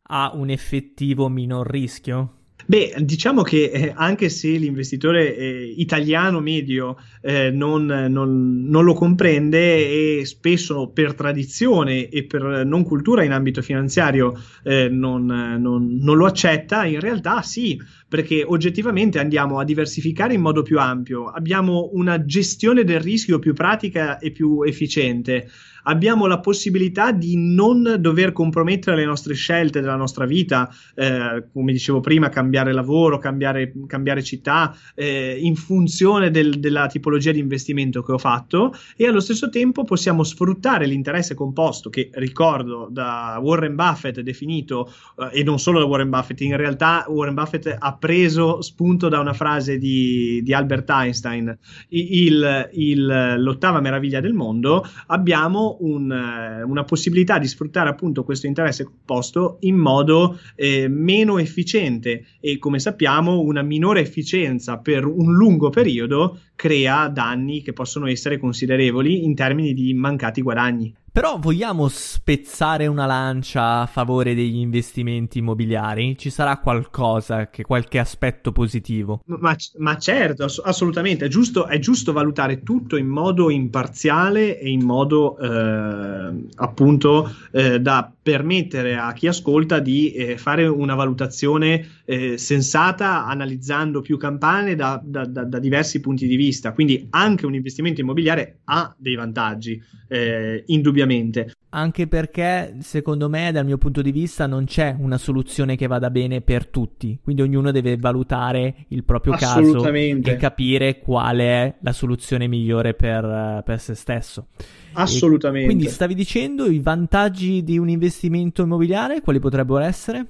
ha 0.07 0.31
un 0.33 0.49
effettivo 0.49 1.29
minor 1.29 1.65
rischio? 1.69 2.42
Beh, 2.65 2.95
diciamo 2.99 3.41
che 3.41 3.71
eh, 3.71 3.93
anche 3.95 4.29
se 4.29 4.49
l'investitore 4.49 5.35
eh, 5.35 5.73
italiano 5.77 6.39
medio 6.39 6.97
eh, 7.21 7.51
non, 7.51 7.85
non, 7.85 8.65
non, 8.67 8.83
lo 8.83 8.93
comprende 8.93 10.19
e 10.19 10.25
spesso 10.25 10.87
per 10.87 11.13
tradizione 11.13 12.07
e 12.09 12.23
per 12.23 12.65
non 12.65 12.83
cultura 12.83 13.23
in 13.23 13.31
ambito 13.31 13.61
finanziario 13.61 14.39
eh, 14.63 14.87
non, 14.87 15.25
non, 15.25 16.17
lo 16.17 16.25
accetta, 16.25 16.85
in 16.85 16.99
realtà 16.99 17.41
sì, 17.41 17.79
perché 18.13 18.43
oggettivamente 18.47 19.17
andiamo 19.17 19.57
a 19.57 19.63
diversificare 19.63 20.35
in 20.35 20.41
modo 20.41 20.61
più 20.61 20.77
ampio, 20.77 21.29
abbiamo 21.29 21.89
una 21.93 22.23
gestione 22.23 22.83
del 22.83 22.99
rischio 22.99 23.39
più 23.39 23.53
pratica 23.53 24.19
e 24.19 24.29
più 24.29 24.61
efficiente. 24.61 25.49
Abbiamo 25.85 26.27
la 26.27 26.39
possibilità 26.39 27.11
di 27.11 27.35
non 27.35 27.97
dover 27.99 28.31
compromettere 28.31 28.95
le 28.95 29.05
nostre 29.05 29.33
scelte 29.33 29.81
della 29.81 29.97
nostra 29.97 30.25
vita, 30.25 30.69
eh, 30.95 31.47
come 31.51 31.73
dicevo 31.73 31.99
prima, 31.99 32.29
cambiare 32.29 32.71
lavoro, 32.71 33.17
cambiare, 33.17 33.73
cambiare 33.87 34.23
città, 34.23 34.73
eh, 34.95 35.37
in 35.41 35.55
funzione 35.55 36.31
del, 36.31 36.59
della 36.59 36.87
tipologia 36.87 37.31
di 37.31 37.39
investimento 37.39 38.01
che 38.01 38.13
ho 38.13 38.17
fatto. 38.17 38.73
E 38.95 39.07
allo 39.07 39.19
stesso 39.19 39.49
tempo 39.49 39.83
possiamo 39.83 40.23
sfruttare 40.23 40.85
l'interesse 40.85 41.33
composto 41.33 41.89
che 41.89 42.09
ricordo 42.13 42.87
da 42.89 43.37
Warren 43.41 43.75
Buffett 43.75 44.21
definito 44.21 44.89
eh, 45.17 45.39
e 45.39 45.43
non 45.43 45.59
solo 45.59 45.79
da 45.79 45.85
Warren 45.85 46.09
Buffett, 46.09 46.39
in 46.41 46.55
realtà 46.55 47.03
Warren 47.09 47.33
Buffett 47.33 47.75
ha 47.77 47.93
preso 48.03 48.61
spunto 48.61 49.07
da 49.07 49.21
una 49.21 49.31
frase 49.31 49.77
di, 49.77 50.41
di 50.43 50.53
Albert 50.53 50.89
Einstein, 50.89 51.57
il, 51.87 52.69
il, 52.73 53.35
l'ottava 53.37 53.79
meraviglia 53.79 54.19
del 54.19 54.33
mondo, 54.33 54.85
abbiamo 55.07 55.77
un, 55.79 56.11
eh, 56.11 56.63
una 56.63 56.83
possibilità 56.83 57.39
di 57.39 57.47
sfruttare 57.47 57.87
appunto 57.87 58.25
questo 58.25 58.45
interesse 58.45 58.83
composto 58.83 59.55
in 59.61 59.77
modo 59.77 60.37
eh, 60.55 60.89
meno 60.89 61.37
efficiente 61.37 62.25
e 62.41 62.57
come 62.57 62.79
sappiamo 62.79 63.39
una 63.39 63.61
minore 63.61 64.01
efficienza 64.01 64.79
per 64.79 65.05
un 65.05 65.33
lungo 65.33 65.69
periodo 65.69 66.39
crea 66.55 67.07
danni 67.07 67.61
che 67.61 67.71
possono 67.71 68.07
essere 68.07 68.37
considerevoli 68.37 69.23
in 69.23 69.33
termini 69.33 69.73
di 69.73 69.93
mancati 69.93 70.41
guadagni. 70.41 70.93
Però 71.13 71.37
vogliamo 71.37 71.89
spezzare 71.89 72.87
una 72.87 73.05
lancia 73.05 73.81
a 73.81 73.85
favore 73.85 74.33
degli 74.33 74.55
investimenti 74.55 75.37
immobiliari? 75.37 76.17
Ci 76.17 76.31
sarà 76.31 76.57
qualcosa, 76.57 77.51
che, 77.51 77.61
qualche 77.61 77.99
aspetto 77.99 78.51
positivo? 78.51 79.21
Ma, 79.25 79.55
ma 79.77 79.97
certo, 79.99 80.45
ass- 80.45 80.59
assolutamente. 80.65 81.25
È 81.25 81.27
giusto, 81.27 81.67
è 81.67 81.77
giusto, 81.77 82.13
valutare 82.13 82.63
tutto 82.63 82.97
in 82.97 83.05
modo 83.05 83.51
imparziale 83.51 84.59
e 84.59 84.71
in 84.71 84.83
modo 84.83 85.37
eh, 85.37 86.47
appunto 86.55 87.31
eh, 87.51 87.79
da 87.79 88.11
permettere 88.23 88.95
a 88.95 89.13
chi 89.13 89.27
ascolta 89.27 89.77
di 89.77 90.13
eh, 90.13 90.37
fare 90.37 90.65
una 90.65 90.95
valutazione 90.95 92.01
eh, 92.05 92.37
sensata 92.37 93.25
analizzando 93.25 94.01
più 94.01 94.17
campane 94.17 94.75
da, 94.75 94.99
da, 95.03 95.25
da, 95.25 95.43
da, 95.43 95.59
diversi 95.59 95.99
punti 95.99 96.25
di 96.25 96.37
vista. 96.37 96.73
Quindi 96.73 97.05
anche 97.11 97.45
un 97.45 97.53
investimento 97.53 98.01
immobiliare 98.01 98.61
ha 98.65 98.93
dei 98.97 99.15
vantaggi, 99.15 99.81
eh, 100.07 100.63
indubbiamente. 101.03 101.53
Anche 101.69 102.07
perché, 102.07 102.75
secondo 102.79 103.29
me, 103.29 103.51
dal 103.51 103.65
mio 103.65 103.77
punto 103.77 104.01
di 104.01 104.11
vista, 104.11 104.45
non 104.45 104.65
c'è 104.65 104.95
una 104.97 105.17
soluzione 105.17 105.75
che 105.75 105.87
vada 105.87 106.11
bene 106.11 106.41
per 106.41 106.67
tutti. 106.67 107.17
Quindi 107.21 107.41
ognuno 107.41 107.71
deve 107.71 107.97
valutare 107.97 108.85
il 108.89 109.03
proprio 109.03 109.33
caso 109.33 109.83
e 109.91 110.35
capire 110.37 110.99
qual 110.99 111.37
è 111.37 111.75
la 111.79 111.91
soluzione 111.91 112.47
migliore 112.47 112.93
per, 112.93 113.63
per 113.65 113.79
se 113.79 113.95
stesso. 113.95 114.47
Assolutamente. 114.93 115.65
E 115.65 115.73
quindi 115.73 115.89
stavi 115.89 116.13
dicendo 116.13 116.65
i 116.65 116.79
vantaggi 116.79 117.63
di 117.63 117.79
un 117.79 117.89
investimento 117.89 118.61
immobiliare, 118.61 119.21
quali 119.21 119.39
potrebbero 119.39 119.79
essere? 119.79 120.27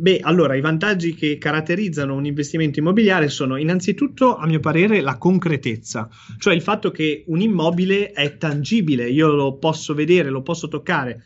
Beh, 0.00 0.20
allora, 0.22 0.54
i 0.54 0.60
vantaggi 0.60 1.12
che 1.12 1.38
caratterizzano 1.38 2.14
un 2.14 2.24
investimento 2.24 2.78
immobiliare 2.78 3.28
sono 3.28 3.56
innanzitutto, 3.56 4.36
a 4.36 4.46
mio 4.46 4.60
parere, 4.60 5.00
la 5.00 5.18
concretezza, 5.18 6.08
cioè 6.38 6.54
il 6.54 6.62
fatto 6.62 6.92
che 6.92 7.24
un 7.26 7.40
immobile 7.40 8.12
è 8.12 8.36
tangibile, 8.36 9.10
io 9.10 9.26
lo 9.26 9.58
posso 9.58 9.94
vedere, 9.94 10.30
lo 10.30 10.42
posso 10.42 10.68
toccare. 10.68 11.24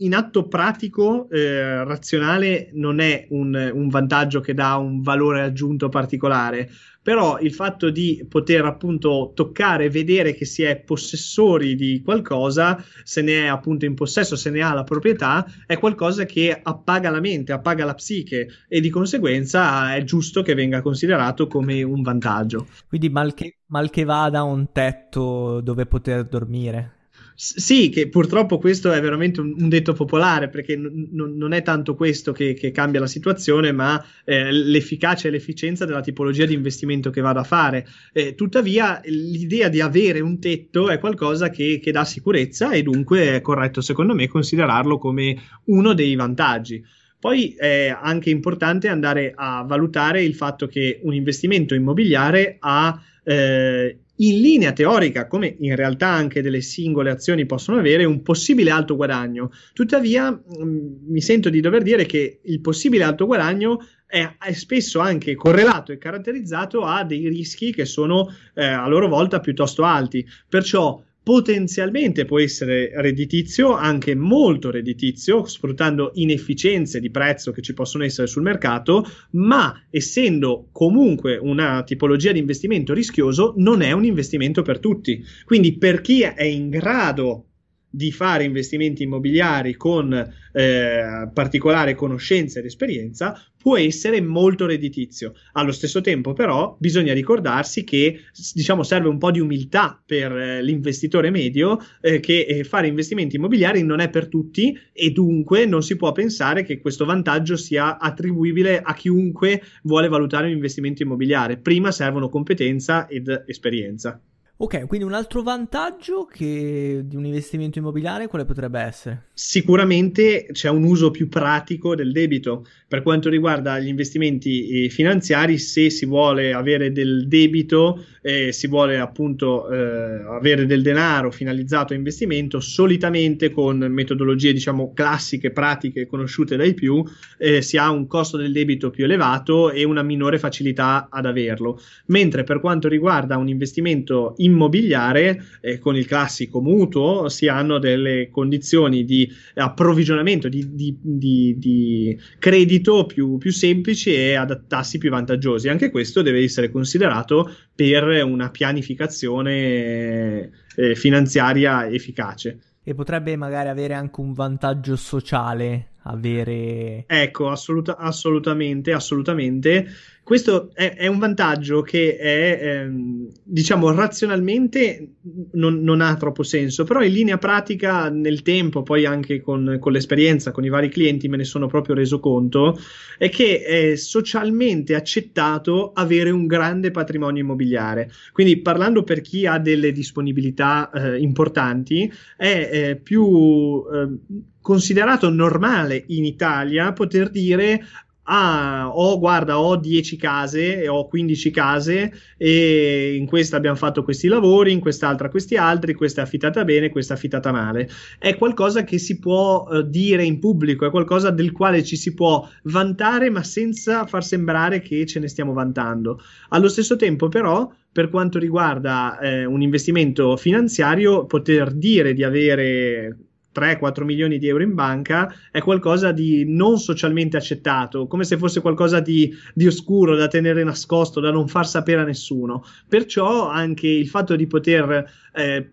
In 0.00 0.14
atto 0.14 0.46
pratico, 0.46 1.28
eh, 1.30 1.82
razionale, 1.84 2.70
non 2.74 3.00
è 3.00 3.26
un, 3.30 3.70
un 3.74 3.88
vantaggio 3.88 4.40
che 4.40 4.54
dà 4.54 4.76
un 4.76 5.02
valore 5.02 5.42
aggiunto 5.42 5.88
particolare, 5.88 6.70
però 7.08 7.38
il 7.40 7.54
fatto 7.54 7.88
di 7.88 8.24
poter 8.28 8.66
appunto 8.66 9.32
toccare, 9.34 9.88
vedere 9.88 10.34
che 10.34 10.44
si 10.44 10.62
è 10.62 10.78
possessori 10.78 11.74
di 11.74 12.02
qualcosa, 12.04 12.84
se 13.02 13.22
ne 13.22 13.44
è 13.44 13.46
appunto 13.46 13.86
in 13.86 13.94
possesso, 13.94 14.36
se 14.36 14.50
ne 14.50 14.60
ha 14.60 14.74
la 14.74 14.84
proprietà, 14.84 15.46
è 15.66 15.78
qualcosa 15.78 16.26
che 16.26 16.60
appaga 16.62 17.08
la 17.08 17.20
mente, 17.20 17.52
appaga 17.52 17.86
la 17.86 17.94
psiche 17.94 18.48
e 18.68 18.80
di 18.80 18.90
conseguenza 18.90 19.94
è 19.94 20.04
giusto 20.04 20.42
che 20.42 20.52
venga 20.52 20.82
considerato 20.82 21.46
come 21.46 21.82
un 21.82 22.02
vantaggio. 22.02 22.66
Quindi 22.86 23.08
mal 23.08 23.32
che, 23.32 23.56
mal 23.68 23.88
che 23.88 24.04
vada 24.04 24.42
un 24.42 24.70
tetto 24.70 25.62
dove 25.62 25.86
poter 25.86 26.24
dormire 26.24 26.97
sì, 27.40 27.88
che 27.88 28.08
purtroppo 28.08 28.58
questo 28.58 28.90
è 28.90 29.00
veramente 29.00 29.40
un, 29.40 29.54
un 29.56 29.68
detto 29.68 29.92
popolare 29.92 30.48
perché 30.48 30.76
n- 30.76 31.08
n- 31.12 31.36
non 31.36 31.52
è 31.52 31.62
tanto 31.62 31.94
questo 31.94 32.32
che, 32.32 32.52
che 32.54 32.72
cambia 32.72 32.98
la 32.98 33.06
situazione, 33.06 33.70
ma 33.70 34.04
eh, 34.24 34.50
l'efficacia 34.50 35.28
e 35.28 35.30
l'efficienza 35.30 35.84
della 35.84 36.00
tipologia 36.00 36.46
di 36.46 36.54
investimento 36.54 37.10
che 37.10 37.20
vado 37.20 37.38
a 37.38 37.44
fare. 37.44 37.86
Eh, 38.12 38.34
tuttavia, 38.34 39.00
l'idea 39.04 39.68
di 39.68 39.80
avere 39.80 40.18
un 40.18 40.40
tetto 40.40 40.88
è 40.90 40.98
qualcosa 40.98 41.48
che, 41.48 41.78
che 41.80 41.92
dà 41.92 42.04
sicurezza 42.04 42.72
e 42.72 42.82
dunque 42.82 43.36
è 43.36 43.40
corretto, 43.40 43.82
secondo 43.82 44.16
me, 44.16 44.26
considerarlo 44.26 44.98
come 44.98 45.40
uno 45.66 45.94
dei 45.94 46.16
vantaggi. 46.16 46.84
Poi 47.20 47.54
è 47.56 47.96
anche 47.96 48.30
importante 48.30 48.88
andare 48.88 49.32
a 49.36 49.62
valutare 49.62 50.24
il 50.24 50.34
fatto 50.34 50.66
che 50.66 50.98
un 51.04 51.14
investimento 51.14 51.76
immobiliare 51.76 52.56
ha 52.58 53.00
eh, 53.22 53.98
in 54.18 54.40
linea 54.40 54.72
teorica, 54.72 55.26
come 55.26 55.56
in 55.60 55.76
realtà 55.76 56.08
anche 56.08 56.42
delle 56.42 56.60
singole 56.60 57.10
azioni 57.10 57.46
possono 57.46 57.78
avere, 57.78 58.04
un 58.04 58.22
possibile 58.22 58.70
alto 58.70 58.96
guadagno. 58.96 59.50
Tuttavia, 59.72 60.30
mm, 60.30 60.86
mi 61.06 61.20
sento 61.20 61.50
di 61.50 61.60
dover 61.60 61.82
dire 61.82 62.06
che 62.06 62.40
il 62.42 62.60
possibile 62.60 63.04
alto 63.04 63.26
guadagno 63.26 63.78
è, 64.06 64.36
è, 64.38 64.52
spesso 64.52 65.00
anche 65.00 65.34
correlato 65.34 65.92
e 65.92 65.98
caratterizzato 65.98 66.82
a 66.82 67.04
dei 67.04 67.28
rischi 67.28 67.72
che 67.72 67.84
sono 67.84 68.32
eh, 68.54 68.64
a 68.64 68.88
loro 68.88 69.08
volta 69.08 69.40
piuttosto 69.40 69.84
alti. 69.84 70.26
Perciò 70.48 71.02
potenzialmente 71.28 72.24
può 72.24 72.40
essere 72.40 72.90
redditizio, 72.94 73.74
anche 73.74 74.14
molto 74.14 74.70
redditizio, 74.70 75.44
sfruttando 75.44 76.12
inefficienze 76.14 77.00
di 77.00 77.10
prezzo 77.10 77.52
che 77.52 77.60
ci 77.60 77.74
possono 77.74 78.04
essere 78.04 78.26
sul 78.26 78.40
mercato, 78.40 79.04
ma 79.32 79.78
essendo 79.90 80.68
comunque 80.72 81.36
una 81.36 81.82
tipologia 81.82 82.32
di 82.32 82.38
investimento 82.38 82.94
rischioso, 82.94 83.52
non 83.58 83.82
è 83.82 83.92
un 83.92 84.06
investimento 84.06 84.62
per 84.62 84.78
tutti. 84.78 85.22
Quindi 85.44 85.76
per 85.76 86.00
chi 86.00 86.22
è 86.22 86.44
in 86.44 86.70
grado 86.70 87.47
di 87.90 88.12
fare 88.12 88.44
investimenti 88.44 89.02
immobiliari 89.02 89.74
con 89.74 90.12
eh, 90.52 91.30
particolare 91.32 91.94
conoscenza 91.94 92.58
ed 92.58 92.66
esperienza 92.66 93.40
può 93.56 93.76
essere 93.76 94.20
molto 94.20 94.66
redditizio. 94.66 95.34
Allo 95.52 95.72
stesso 95.72 96.00
tempo, 96.00 96.32
però, 96.32 96.76
bisogna 96.78 97.12
ricordarsi 97.12 97.84
che 97.84 98.20
diciamo 98.54 98.82
serve 98.82 99.08
un 99.08 99.18
po' 99.18 99.30
di 99.30 99.40
umiltà 99.40 100.00
per 100.04 100.32
eh, 100.32 100.62
l'investitore 100.62 101.30
medio 101.30 101.78
eh, 102.00 102.20
che 102.20 102.40
eh, 102.40 102.64
fare 102.64 102.86
investimenti 102.86 103.36
immobiliari 103.36 103.82
non 103.82 104.00
è 104.00 104.08
per 104.08 104.28
tutti 104.28 104.78
e 104.92 105.10
dunque 105.10 105.66
non 105.66 105.82
si 105.82 105.96
può 105.96 106.12
pensare 106.12 106.62
che 106.62 106.80
questo 106.80 107.04
vantaggio 107.04 107.56
sia 107.56 107.98
attribuibile 107.98 108.80
a 108.80 108.94
chiunque 108.94 109.62
vuole 109.82 110.08
valutare 110.08 110.46
un 110.46 110.52
investimento 110.52 111.02
immobiliare. 111.02 111.56
Prima 111.58 111.90
servono 111.90 112.28
competenza 112.28 113.06
ed 113.08 113.44
esperienza. 113.46 114.20
Ok, 114.60 114.86
quindi 114.88 115.06
un 115.06 115.12
altro 115.12 115.44
vantaggio 115.44 116.24
che 116.24 117.02
di 117.04 117.14
un 117.14 117.24
investimento 117.24 117.78
immobiliare 117.78 118.26
quale 118.26 118.44
potrebbe 118.44 118.80
essere? 118.80 119.26
Sicuramente 119.32 120.48
c'è 120.50 120.68
un 120.68 120.82
uso 120.82 121.12
più 121.12 121.28
pratico 121.28 121.94
del 121.94 122.10
debito. 122.10 122.66
Per 122.88 123.02
quanto 123.02 123.28
riguarda 123.28 123.78
gli 123.78 123.86
investimenti 123.86 124.86
eh, 124.86 124.88
finanziari, 124.88 125.58
se 125.58 125.90
si 125.90 126.06
vuole 126.06 126.52
avere 126.52 126.90
del 126.90 127.28
debito, 127.28 128.04
eh, 128.20 128.50
si 128.50 128.66
vuole 128.66 128.98
appunto 128.98 129.70
eh, 129.70 129.76
avere 129.76 130.66
del 130.66 130.82
denaro 130.82 131.30
finalizzato 131.30 131.92
a 131.92 131.96
investimento, 131.96 132.58
solitamente 132.58 133.52
con 133.52 133.78
metodologie 133.78 134.52
diciamo 134.52 134.92
classiche, 134.92 135.52
pratiche, 135.52 136.08
conosciute 136.08 136.56
dai 136.56 136.74
più, 136.74 137.04
eh, 137.38 137.62
si 137.62 137.76
ha 137.76 137.90
un 137.90 138.08
costo 138.08 138.36
del 138.36 138.50
debito 138.50 138.90
più 138.90 139.04
elevato 139.04 139.70
e 139.70 139.84
una 139.84 140.02
minore 140.02 140.40
facilità 140.40 141.06
ad 141.10 141.26
averlo. 141.26 141.80
Mentre 142.06 142.42
per 142.42 142.58
quanto 142.58 142.88
riguarda 142.88 143.36
un 143.36 143.48
investimento 143.48 144.34
immobiliare, 144.38 144.47
immobiliare 144.48 145.42
eh, 145.60 145.78
con 145.78 145.96
il 145.96 146.06
classico 146.06 146.60
mutuo 146.60 147.28
si 147.28 147.48
hanno 147.48 147.78
delle 147.78 148.28
condizioni 148.30 149.04
di 149.04 149.30
approvvigionamento 149.54 150.48
di, 150.48 150.74
di, 150.74 150.96
di, 151.00 151.56
di 151.58 152.18
credito 152.38 153.06
più, 153.06 153.38
più 153.38 153.52
semplici 153.52 154.14
e 154.14 154.34
a 154.34 154.46
tassi 154.66 154.98
più 154.98 155.10
vantaggiosi. 155.10 155.68
Anche 155.68 155.90
questo 155.90 156.22
deve 156.22 156.42
essere 156.42 156.70
considerato 156.70 157.50
per 157.74 158.24
una 158.24 158.50
pianificazione 158.50 160.50
eh, 160.76 160.94
finanziaria 160.94 161.88
efficace. 161.88 162.58
E 162.82 162.94
potrebbe 162.94 163.36
magari 163.36 163.68
avere 163.68 163.94
anche 163.94 164.20
un 164.20 164.32
vantaggio 164.32 164.96
sociale 164.96 165.90
avere... 166.08 167.04
Ecco, 167.06 167.48
assoluta, 167.48 167.96
assolutamente, 167.96 168.92
assolutamente. 168.92 169.86
Questo 170.28 170.72
è, 170.74 170.94
è, 170.94 171.06
un 171.06 171.18
vantaggio 171.18 171.80
che 171.80 172.18
è, 172.18 172.58
ehm, 172.60 173.30
diciamo, 173.42 173.90
razionalmente 173.92 175.12
non, 175.52 175.80
non, 175.80 176.02
ha 176.02 176.14
troppo 176.16 176.42
senso, 176.42 176.84
però 176.84 177.02
in 177.02 177.12
linea 177.12 177.38
pratica 177.38 178.10
nel 178.10 178.42
tempo, 178.42 178.82
poi 178.82 179.06
anche 179.06 179.40
con, 179.40 179.78
con, 179.80 179.90
l'esperienza, 179.90 180.50
con 180.50 180.66
i 180.66 180.68
vari 180.68 180.90
clienti 180.90 181.28
me 181.28 181.38
ne 181.38 181.44
sono 181.44 181.66
proprio 181.66 181.94
reso 181.94 182.20
conto, 182.20 182.78
è 183.16 183.30
che 183.30 183.62
è 183.62 183.96
socialmente 183.96 184.94
accettato 184.94 185.92
avere 185.94 186.28
un 186.28 186.46
grande 186.46 186.90
patrimonio 186.90 187.42
immobiliare. 187.42 188.10
Quindi 188.32 188.60
parlando 188.60 189.04
per 189.04 189.22
chi 189.22 189.46
ha 189.46 189.58
delle 189.58 189.92
disponibilità 189.92 190.90
eh, 190.90 191.18
importanti, 191.20 192.12
è 192.36 192.68
eh, 192.70 192.96
più... 192.96 193.82
Eh, 193.90 194.46
considerato 194.68 195.30
normale 195.30 196.04
in 196.08 196.26
Italia 196.26 196.92
poter 196.92 197.30
dire 197.30 197.86
ah, 198.24 198.90
ho, 198.92 199.18
guarda, 199.18 199.58
ho 199.58 199.76
10 199.76 200.16
case, 200.18 200.86
ho 200.86 201.08
15 201.08 201.50
case 201.50 202.12
e 202.36 203.14
in 203.16 203.24
questa 203.24 203.56
abbiamo 203.56 203.78
fatto 203.78 204.02
questi 204.02 204.28
lavori, 204.28 204.72
in 204.72 204.80
quest'altra 204.80 205.30
questi 205.30 205.56
altri, 205.56 205.94
questa 205.94 206.20
è 206.20 206.24
affittata 206.24 206.64
bene, 206.64 206.90
questa 206.90 207.14
è 207.14 207.16
affittata 207.16 207.50
male. 207.50 207.88
È 208.18 208.36
qualcosa 208.36 208.84
che 208.84 208.98
si 208.98 209.18
può 209.18 209.66
uh, 209.66 209.80
dire 209.80 210.22
in 210.22 210.38
pubblico, 210.38 210.86
è 210.86 210.90
qualcosa 210.90 211.30
del 211.30 211.52
quale 211.52 211.82
ci 211.82 211.96
si 211.96 212.12
può 212.12 212.46
vantare, 212.64 213.30
ma 213.30 213.42
senza 213.42 214.04
far 214.04 214.22
sembrare 214.22 214.82
che 214.82 215.06
ce 215.06 215.18
ne 215.18 215.28
stiamo 215.28 215.54
vantando. 215.54 216.20
Allo 216.50 216.68
stesso 216.68 216.96
tempo, 216.96 217.28
però, 217.28 217.72
per 217.90 218.10
quanto 218.10 218.38
riguarda 218.38 219.18
eh, 219.18 219.46
un 219.46 219.62
investimento 219.62 220.36
finanziario, 220.36 221.24
poter 221.24 221.72
dire 221.72 222.12
di 222.12 222.22
avere 222.22 223.27
3-4 223.54 224.04
milioni 224.04 224.38
di 224.38 224.48
euro 224.48 224.62
in 224.62 224.74
banca 224.74 225.32
è 225.50 225.60
qualcosa 225.60 226.12
di 226.12 226.44
non 226.46 226.78
socialmente 226.78 227.36
accettato, 227.36 228.06
come 228.06 228.24
se 228.24 228.36
fosse 228.36 228.60
qualcosa 228.60 229.00
di, 229.00 229.34
di, 229.54 229.66
oscuro 229.66 230.16
da 230.16 230.28
tenere 230.28 230.62
nascosto, 230.64 231.20
da 231.20 231.30
non 231.30 231.48
far 231.48 231.66
sapere 231.66 232.02
a 232.02 232.04
nessuno. 232.04 232.64
Perciò 232.88 233.48
anche 233.48 233.88
il 233.88 234.08
fatto 234.08 234.36
di 234.36 234.46
poter 234.46 235.10
eh, 235.34 235.70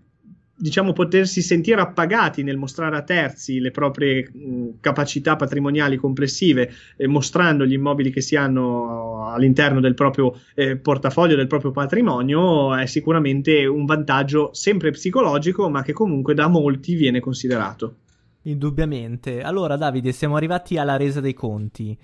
diciamo, 0.58 0.94
potersi 0.94 1.42
sentire 1.42 1.82
appagati 1.82 2.42
nel 2.42 2.58
mostrare 2.58 2.96
a 2.96 3.04
terzi 3.04 3.60
le 3.60 3.72
proprie 3.72 4.30
mh, 4.32 4.80
capacità 4.80 5.36
patrimoniali 5.36 5.98
complessive, 5.98 6.72
eh, 6.96 7.08
mostrando 7.08 7.66
gli 7.66 7.74
immobili 7.74 8.10
che 8.10 8.22
si 8.22 8.36
hanno 8.36 9.15
all'interno 9.28 9.80
del 9.80 9.94
proprio 9.94 10.34
eh, 10.54 10.78
portafoglio, 10.78 11.36
del 11.36 11.48
proprio 11.48 11.72
patrimonio, 11.72 12.76
è 12.76 12.86
sicuramente 12.86 13.66
un 13.66 13.86
vantaggio 13.86 14.50
sempre 14.54 14.92
psicologico, 14.92 15.70
ma 15.70 15.82
che 15.82 15.94
comunque 15.94 16.34
da 16.34 16.48
molti 16.48 16.96
viene 16.96 17.20
considerato. 17.20 17.96
Indubbiamente. 18.44 19.42
Allora, 19.42 19.76
Davide, 19.76 20.12
siamo 20.12 20.36
arrivati 20.36 20.78
alla 20.78 20.98
resa 20.98 21.20
dei 21.20 21.34
conti. 21.34 21.98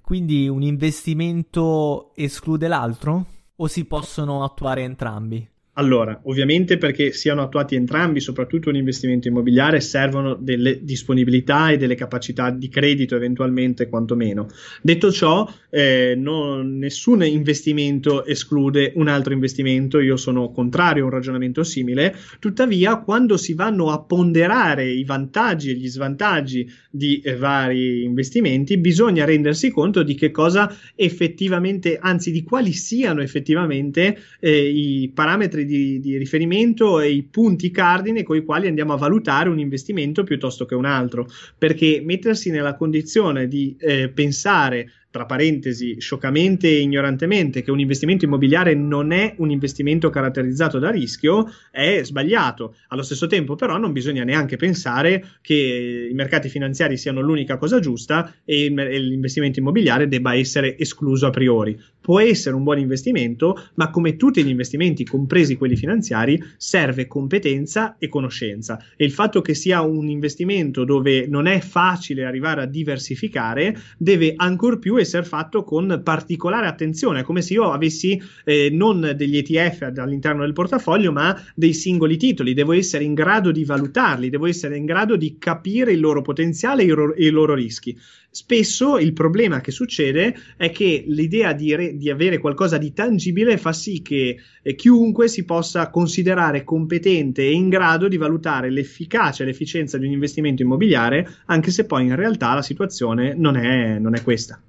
Quindi 0.00 0.48
un 0.48 0.62
investimento 0.62 2.12
esclude 2.14 2.68
l'altro? 2.68 3.26
O 3.56 3.66
si 3.66 3.84
possono 3.84 4.44
attuare 4.44 4.82
entrambi? 4.82 5.46
Allora, 5.78 6.20
ovviamente 6.24 6.76
perché 6.76 7.12
siano 7.12 7.40
attuati 7.40 7.76
entrambi, 7.76 8.18
soprattutto 8.18 8.68
un 8.68 8.74
investimento 8.74 9.28
immobiliare, 9.28 9.80
servono 9.80 10.34
delle 10.34 10.82
disponibilità 10.82 11.70
e 11.70 11.76
delle 11.76 11.94
capacità 11.94 12.50
di 12.50 12.68
credito 12.68 13.14
eventualmente 13.14 13.88
quantomeno. 13.88 14.48
Detto 14.82 15.12
ciò, 15.12 15.48
eh, 15.70 16.14
non, 16.16 16.78
nessun 16.78 17.22
investimento 17.24 18.24
esclude 18.24 18.92
un 18.96 19.06
altro 19.06 19.32
investimento, 19.32 20.00
io 20.00 20.16
sono 20.16 20.50
contrario 20.50 21.04
a 21.04 21.06
un 21.06 21.12
ragionamento 21.12 21.62
simile, 21.62 22.12
tuttavia 22.40 22.96
quando 22.96 23.36
si 23.36 23.54
vanno 23.54 23.92
a 23.92 24.00
ponderare 24.00 24.90
i 24.90 25.04
vantaggi 25.04 25.70
e 25.70 25.74
gli 25.74 25.88
svantaggi 25.88 26.68
di 26.90 27.20
eh, 27.20 27.36
vari 27.36 28.02
investimenti, 28.02 28.78
bisogna 28.78 29.24
rendersi 29.24 29.70
conto 29.70 30.02
di 30.02 30.16
che 30.16 30.32
cosa 30.32 30.76
effettivamente, 30.96 31.98
anzi 32.00 32.32
di 32.32 32.42
quali 32.42 32.72
siano 32.72 33.22
effettivamente 33.22 34.18
eh, 34.40 34.68
i 34.68 35.12
parametri 35.14 35.66
di, 35.68 36.00
di, 36.00 36.16
riferimento 36.16 36.98
e 36.98 37.10
i 37.12 37.22
punti 37.22 37.70
cardine 37.70 38.24
con 38.24 38.36
i 38.36 38.44
quali 38.44 38.66
andiamo 38.66 38.94
a 38.94 38.96
valutare 38.96 39.48
un 39.48 39.60
investimento 39.60 40.24
piuttosto 40.24 40.64
che 40.64 40.74
un 40.74 40.84
altro, 40.84 41.28
perché 41.56 42.00
mettersi 42.04 42.50
nella 42.50 42.74
condizione 42.74 43.46
di 43.46 43.76
eh, 43.78 44.08
pensare 44.08 44.90
tra 45.10 45.24
parentesi, 45.24 46.00
scioccamente 46.00 46.68
e 46.68 46.80
ignorantemente, 46.80 47.62
che 47.62 47.70
un 47.70 47.80
investimento 47.80 48.24
immobiliare 48.24 48.74
non 48.74 49.10
è 49.10 49.34
un 49.38 49.50
investimento 49.50 50.10
caratterizzato 50.10 50.78
da 50.78 50.90
rischio, 50.90 51.50
è 51.70 52.00
sbagliato. 52.02 52.74
Allo 52.88 53.02
stesso 53.02 53.26
tempo, 53.26 53.54
però, 53.54 53.78
non 53.78 53.92
bisogna 53.92 54.24
neanche 54.24 54.56
pensare 54.56 55.24
che 55.40 56.08
i 56.10 56.14
mercati 56.14 56.48
finanziari 56.48 56.96
siano 56.98 57.20
l'unica 57.20 57.56
cosa 57.56 57.80
giusta 57.80 58.34
e 58.44 58.68
l'investimento 58.68 59.60
immobiliare 59.60 60.08
debba 60.08 60.34
essere 60.34 60.76
escluso 60.76 61.26
a 61.26 61.30
priori. 61.30 61.78
Può 62.08 62.20
essere 62.20 62.56
un 62.56 62.62
buon 62.62 62.78
investimento, 62.78 63.68
ma 63.74 63.90
come 63.90 64.16
tutti 64.16 64.42
gli 64.42 64.48
investimenti, 64.48 65.04
compresi 65.04 65.56
quelli 65.58 65.76
finanziari, 65.76 66.42
serve 66.56 67.06
competenza 67.06 67.96
e 67.98 68.08
conoscenza. 68.08 68.82
E 68.96 69.04
il 69.04 69.12
fatto 69.12 69.42
che 69.42 69.52
sia 69.52 69.82
un 69.82 70.08
investimento 70.08 70.84
dove 70.84 71.26
non 71.26 71.46
è 71.46 71.60
facile 71.60 72.24
arrivare 72.24 72.62
a 72.62 72.64
diversificare 72.64 73.76
deve 73.98 74.32
ancor 74.34 74.78
più 74.78 74.96
essere 74.96 75.24
fatto 75.24 75.64
con 75.64 76.00
particolare 76.02 76.66
attenzione, 76.66 77.24
come 77.24 77.42
se 77.42 77.52
io 77.52 77.72
avessi 77.72 78.18
eh, 78.46 78.70
non 78.72 79.12
degli 79.14 79.36
ETF 79.36 79.92
all'interno 79.98 80.44
del 80.44 80.54
portafoglio, 80.54 81.12
ma 81.12 81.38
dei 81.54 81.74
singoli 81.74 82.16
titoli. 82.16 82.54
Devo 82.54 82.72
essere 82.72 83.04
in 83.04 83.12
grado 83.12 83.52
di 83.52 83.66
valutarli, 83.66 84.30
devo 84.30 84.46
essere 84.46 84.78
in 84.78 84.86
grado 84.86 85.14
di 85.14 85.36
capire 85.36 85.92
il 85.92 86.00
loro 86.00 86.22
potenziale 86.22 86.84
e 86.84 87.26
i 87.26 87.28
loro 87.28 87.52
rischi. 87.52 87.94
Spesso 88.30 88.98
il 88.98 89.14
problema 89.14 89.60
che 89.60 89.70
succede 89.70 90.34
è 90.56 90.70
che 90.70 91.04
l'idea 91.08 91.54
di, 91.54 91.74
re- 91.74 91.96
di 91.96 92.10
avere 92.10 92.38
qualcosa 92.38 92.76
di 92.76 92.92
tangibile 92.92 93.56
fa 93.56 93.72
sì 93.72 94.02
che 94.02 94.36
eh, 94.62 94.74
chiunque 94.74 95.28
si 95.28 95.44
possa 95.44 95.88
considerare 95.88 96.62
competente 96.62 97.42
e 97.42 97.52
in 97.52 97.70
grado 97.70 98.06
di 98.06 98.18
valutare 98.18 98.70
l'efficacia 98.70 99.42
e 99.42 99.46
l'efficienza 99.46 99.96
di 99.96 100.06
un 100.06 100.12
investimento 100.12 100.62
immobiliare, 100.62 101.26
anche 101.46 101.70
se 101.70 101.86
poi 101.86 102.04
in 102.04 102.16
realtà 102.16 102.52
la 102.54 102.62
situazione 102.62 103.34
non 103.34 103.56
è, 103.56 103.98
non 103.98 104.14
è 104.14 104.22
questa. 104.22 104.60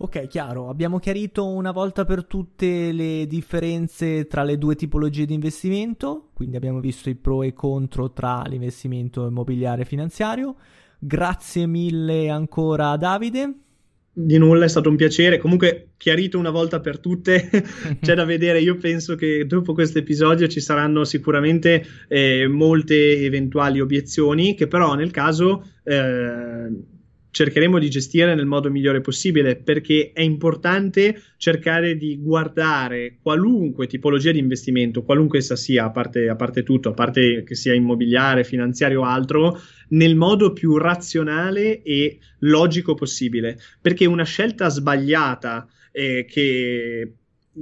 Ok, 0.00 0.28
chiaro. 0.28 0.68
Abbiamo 0.68 0.98
chiarito 0.98 1.46
una 1.46 1.72
volta 1.72 2.04
per 2.04 2.24
tutte 2.24 2.92
le 2.92 3.26
differenze 3.26 4.28
tra 4.28 4.44
le 4.44 4.56
due 4.56 4.76
tipologie 4.76 5.26
di 5.26 5.34
investimento, 5.34 6.28
quindi 6.34 6.56
abbiamo 6.56 6.78
visto 6.78 7.10
i 7.10 7.16
pro 7.16 7.42
e 7.42 7.48
i 7.48 7.52
contro 7.52 8.12
tra 8.12 8.42
l'investimento 8.46 9.26
immobiliare 9.26 9.82
e 9.82 9.86
finanziario. 9.86 10.54
Grazie 10.98 11.66
mille 11.66 12.28
ancora 12.28 12.96
Davide. 12.96 13.54
Di 14.12 14.36
nulla, 14.36 14.64
è 14.64 14.68
stato 14.68 14.88
un 14.88 14.96
piacere. 14.96 15.38
Comunque, 15.38 15.90
chiarito 15.96 16.38
una 16.38 16.50
volta 16.50 16.80
per 16.80 16.98
tutte, 16.98 17.48
c'è 18.02 18.14
da 18.14 18.24
vedere. 18.24 18.60
Io 18.60 18.76
penso 18.76 19.14
che 19.14 19.46
dopo 19.46 19.74
questo 19.74 19.98
episodio 19.98 20.48
ci 20.48 20.58
saranno 20.60 21.04
sicuramente 21.04 21.86
eh, 22.08 22.48
molte 22.48 23.20
eventuali 23.20 23.80
obiezioni, 23.80 24.54
che 24.56 24.66
però 24.66 24.94
nel 24.94 25.12
caso 25.12 25.64
eh, 25.84 26.68
cercheremo 27.30 27.78
di 27.78 27.90
gestire 27.90 28.34
nel 28.34 28.46
modo 28.46 28.70
migliore 28.70 29.00
possibile 29.00 29.56
perché 29.56 30.10
è 30.12 30.22
importante 30.22 31.22
cercare 31.36 31.96
di 31.96 32.18
guardare 32.20 33.18
qualunque 33.22 33.86
tipologia 33.86 34.32
di 34.32 34.38
investimento, 34.38 35.02
qualunque 35.02 35.38
essa 35.38 35.56
sia, 35.56 35.84
a 35.84 35.90
parte, 35.90 36.28
a 36.28 36.36
parte 36.36 36.62
tutto, 36.62 36.90
a 36.90 36.94
parte 36.94 37.42
che 37.44 37.54
sia 37.54 37.74
immobiliare, 37.74 38.44
finanziario 38.44 39.00
o 39.00 39.04
altro, 39.04 39.60
nel 39.90 40.16
modo 40.16 40.52
più 40.52 40.76
razionale 40.76 41.82
e 41.82 42.18
logico 42.40 42.94
possibile. 42.94 43.58
Perché 43.80 44.06
una 44.06 44.24
scelta 44.24 44.68
sbagliata 44.68 45.68
eh, 45.92 46.24
che 46.28 47.12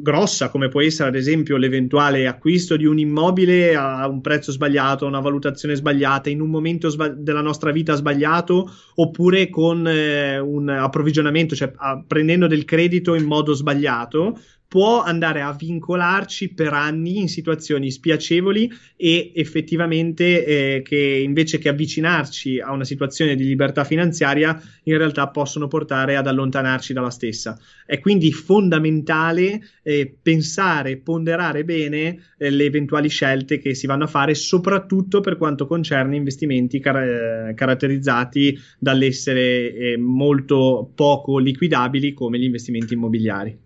grossa, 0.01 0.51
come 0.51 0.69
può 0.69 0.81
essere 0.81 1.09
ad 1.09 1.15
esempio 1.15 1.57
l'eventuale 1.57 2.27
acquisto 2.27 2.77
di 2.77 2.85
un 2.85 2.99
immobile 2.99 3.75
a 3.75 4.07
un 4.09 4.21
prezzo 4.21 4.53
sbagliato, 4.53 5.07
una 5.07 5.21
valutazione 5.21 5.75
sbagliata, 5.75 6.31
in 6.31 6.41
un 6.41 6.51
momento 6.51 6.89
sba- 6.89 7.09
della 7.09 7.41
nostra 7.41 7.71
vita 7.71 7.95
sbagliato, 7.95 8.71
oppure 8.97 9.49
con 9.49 9.87
eh, 9.87 10.39
un 10.39 10.69
approvvigionamento, 10.69 11.55
cioè 11.55 11.73
a, 11.77 12.03
prendendo 12.07 12.47
del 12.47 12.65
credito 12.65 13.15
in 13.15 13.25
modo 13.25 13.53
sbagliato, 13.55 14.39
può 14.68 15.02
andare 15.02 15.42
a 15.42 15.52
vincolarci 15.52 16.52
per 16.52 16.72
anni 16.72 17.18
in 17.18 17.29
situazioni 17.29 17.90
spiacevoli 17.90 18.70
e 18.96 19.33
effettivamente 19.35 20.44
eh, 20.44 20.83
che 20.83 21.20
invece 21.22 21.59
che 21.59 21.68
avvicinarci 21.68 22.59
a 22.59 22.72
una 22.72 22.85
situazione 22.85 23.37
di 23.37 23.44
libertà 23.44 23.85
finanziaria 23.85 24.61
in 24.85 24.98
realtà 24.98 25.29
possono 25.29 25.68
portare 25.68 26.16
ad 26.16 26.26
allontanarci 26.26 26.92
dalla 26.92 27.11
stessa. 27.11 27.59
È 27.85 28.00
quindi 28.00 28.33
fondamentale 28.33 29.61
eh, 29.83 30.12
pensare, 30.20 30.96
ponderare 30.96 31.64
bene 31.64 32.18
eh, 32.37 32.50
le 32.50 32.64
eventuali 32.64 33.09
scelte 33.09 33.59
che 33.59 33.74
si 33.74 33.87
vanno 33.87 34.05
a 34.05 34.09
fare, 34.09 34.35
soprattutto 34.35 35.20
per 35.20 35.37
quanto 35.37 35.66
concerne 35.66 36.16
investimenti 36.16 36.81
car- 36.81 37.55
caratterizzati 37.55 38.59
dall'essere 38.79 39.72
eh, 39.74 39.96
molto 39.96 40.90
poco 40.94 41.38
liquidabili 41.38 42.12
come 42.12 42.38
gli 42.38 42.44
investimenti 42.44 42.94
immobiliari. 42.94 43.65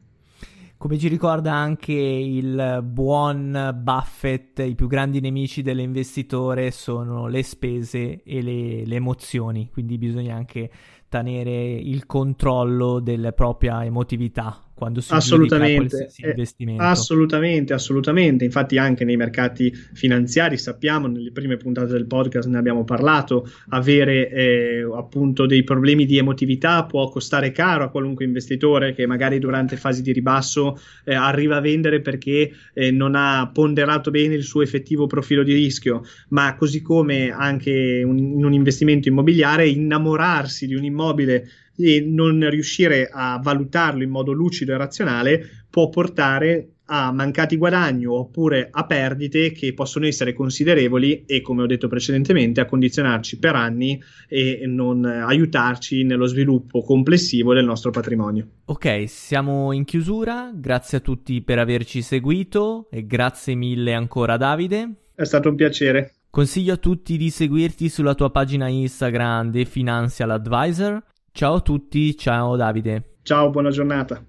Come 0.80 0.96
ci 0.96 1.08
ricorda 1.08 1.52
anche 1.52 1.92
il 1.92 2.80
buon 2.82 3.78
Buffett, 3.82 4.60
i 4.60 4.74
più 4.74 4.86
grandi 4.86 5.20
nemici 5.20 5.60
dell'investitore 5.60 6.70
sono 6.70 7.26
le 7.26 7.42
spese 7.42 8.22
e 8.22 8.40
le, 8.40 8.86
le 8.86 8.94
emozioni, 8.94 9.68
quindi 9.70 9.98
bisogna 9.98 10.36
anche 10.36 10.70
tenere 11.06 11.74
il 11.74 12.06
controllo 12.06 12.98
della 12.98 13.32
propria 13.32 13.84
emotività 13.84 14.69
quando 14.80 15.02
si 15.02 15.12
assolutamente, 15.12 16.10
eh, 16.16 16.30
investimento. 16.30 16.82
Assolutamente, 16.82 17.74
assolutamente. 17.74 18.46
Infatti 18.46 18.78
anche 18.78 19.04
nei 19.04 19.18
mercati 19.18 19.70
finanziari 19.92 20.56
sappiamo, 20.56 21.06
nelle 21.06 21.32
prime 21.32 21.58
puntate 21.58 21.92
del 21.92 22.06
podcast 22.06 22.48
ne 22.48 22.56
abbiamo 22.56 22.82
parlato, 22.82 23.46
avere 23.68 24.30
eh, 24.30 24.88
appunto 24.96 25.44
dei 25.44 25.64
problemi 25.64 26.06
di 26.06 26.16
emotività 26.16 26.86
può 26.86 27.10
costare 27.10 27.52
caro 27.52 27.84
a 27.84 27.90
qualunque 27.90 28.24
investitore 28.24 28.94
che 28.94 29.04
magari 29.04 29.38
durante 29.38 29.76
fasi 29.76 30.00
di 30.00 30.12
ribasso 30.12 30.80
eh, 31.04 31.14
arriva 31.14 31.56
a 31.56 31.60
vendere 31.60 32.00
perché 32.00 32.50
eh, 32.72 32.90
non 32.90 33.14
ha 33.16 33.50
ponderato 33.52 34.10
bene 34.10 34.34
il 34.34 34.44
suo 34.44 34.62
effettivo 34.62 35.06
profilo 35.06 35.42
di 35.42 35.52
rischio, 35.52 36.04
ma 36.28 36.54
così 36.56 36.80
come 36.80 37.30
anche 37.30 38.02
un, 38.02 38.16
in 38.16 38.44
un 38.46 38.54
investimento 38.54 39.08
immobiliare 39.08 39.68
innamorarsi 39.68 40.66
di 40.66 40.74
un 40.74 40.84
immobile 40.84 41.46
e 41.82 42.00
non 42.00 42.48
riuscire 42.48 43.08
a 43.12 43.38
valutarlo 43.42 44.02
in 44.02 44.10
modo 44.10 44.32
lucido 44.32 44.72
e 44.72 44.76
razionale 44.76 45.66
può 45.70 45.88
portare 45.88 46.74
a 46.92 47.12
mancati 47.12 47.56
guadagni 47.56 48.04
oppure 48.04 48.68
a 48.70 48.84
perdite 48.84 49.52
che 49.52 49.72
possono 49.74 50.06
essere 50.06 50.32
considerevoli 50.32 51.24
e 51.24 51.40
come 51.40 51.62
ho 51.62 51.66
detto 51.66 51.86
precedentemente 51.86 52.60
a 52.60 52.66
condizionarci 52.66 53.38
per 53.38 53.54
anni 53.54 54.02
e 54.28 54.62
non 54.66 55.04
aiutarci 55.04 56.02
nello 56.02 56.26
sviluppo 56.26 56.82
complessivo 56.82 57.54
del 57.54 57.64
nostro 57.64 57.90
patrimonio. 57.90 58.48
Ok, 58.64 59.04
siamo 59.06 59.72
in 59.72 59.84
chiusura, 59.84 60.50
grazie 60.52 60.98
a 60.98 61.00
tutti 61.00 61.40
per 61.42 61.60
averci 61.60 62.02
seguito 62.02 62.88
e 62.90 63.06
grazie 63.06 63.54
mille 63.54 63.94
ancora 63.94 64.36
Davide. 64.36 64.94
È 65.14 65.24
stato 65.24 65.48
un 65.48 65.54
piacere. 65.54 66.14
Consiglio 66.28 66.74
a 66.74 66.76
tutti 66.76 67.16
di 67.16 67.30
seguirti 67.30 67.88
sulla 67.88 68.14
tua 68.14 68.30
pagina 68.30 68.68
Instagram 68.68 69.50
The 69.50 69.64
Financial 69.64 70.30
Advisor 70.30 71.02
Ciao 71.32 71.54
a 71.54 71.60
tutti, 71.60 72.16
ciao 72.16 72.56
Davide. 72.56 73.16
Ciao, 73.22 73.50
buona 73.50 73.70
giornata. 73.70 74.22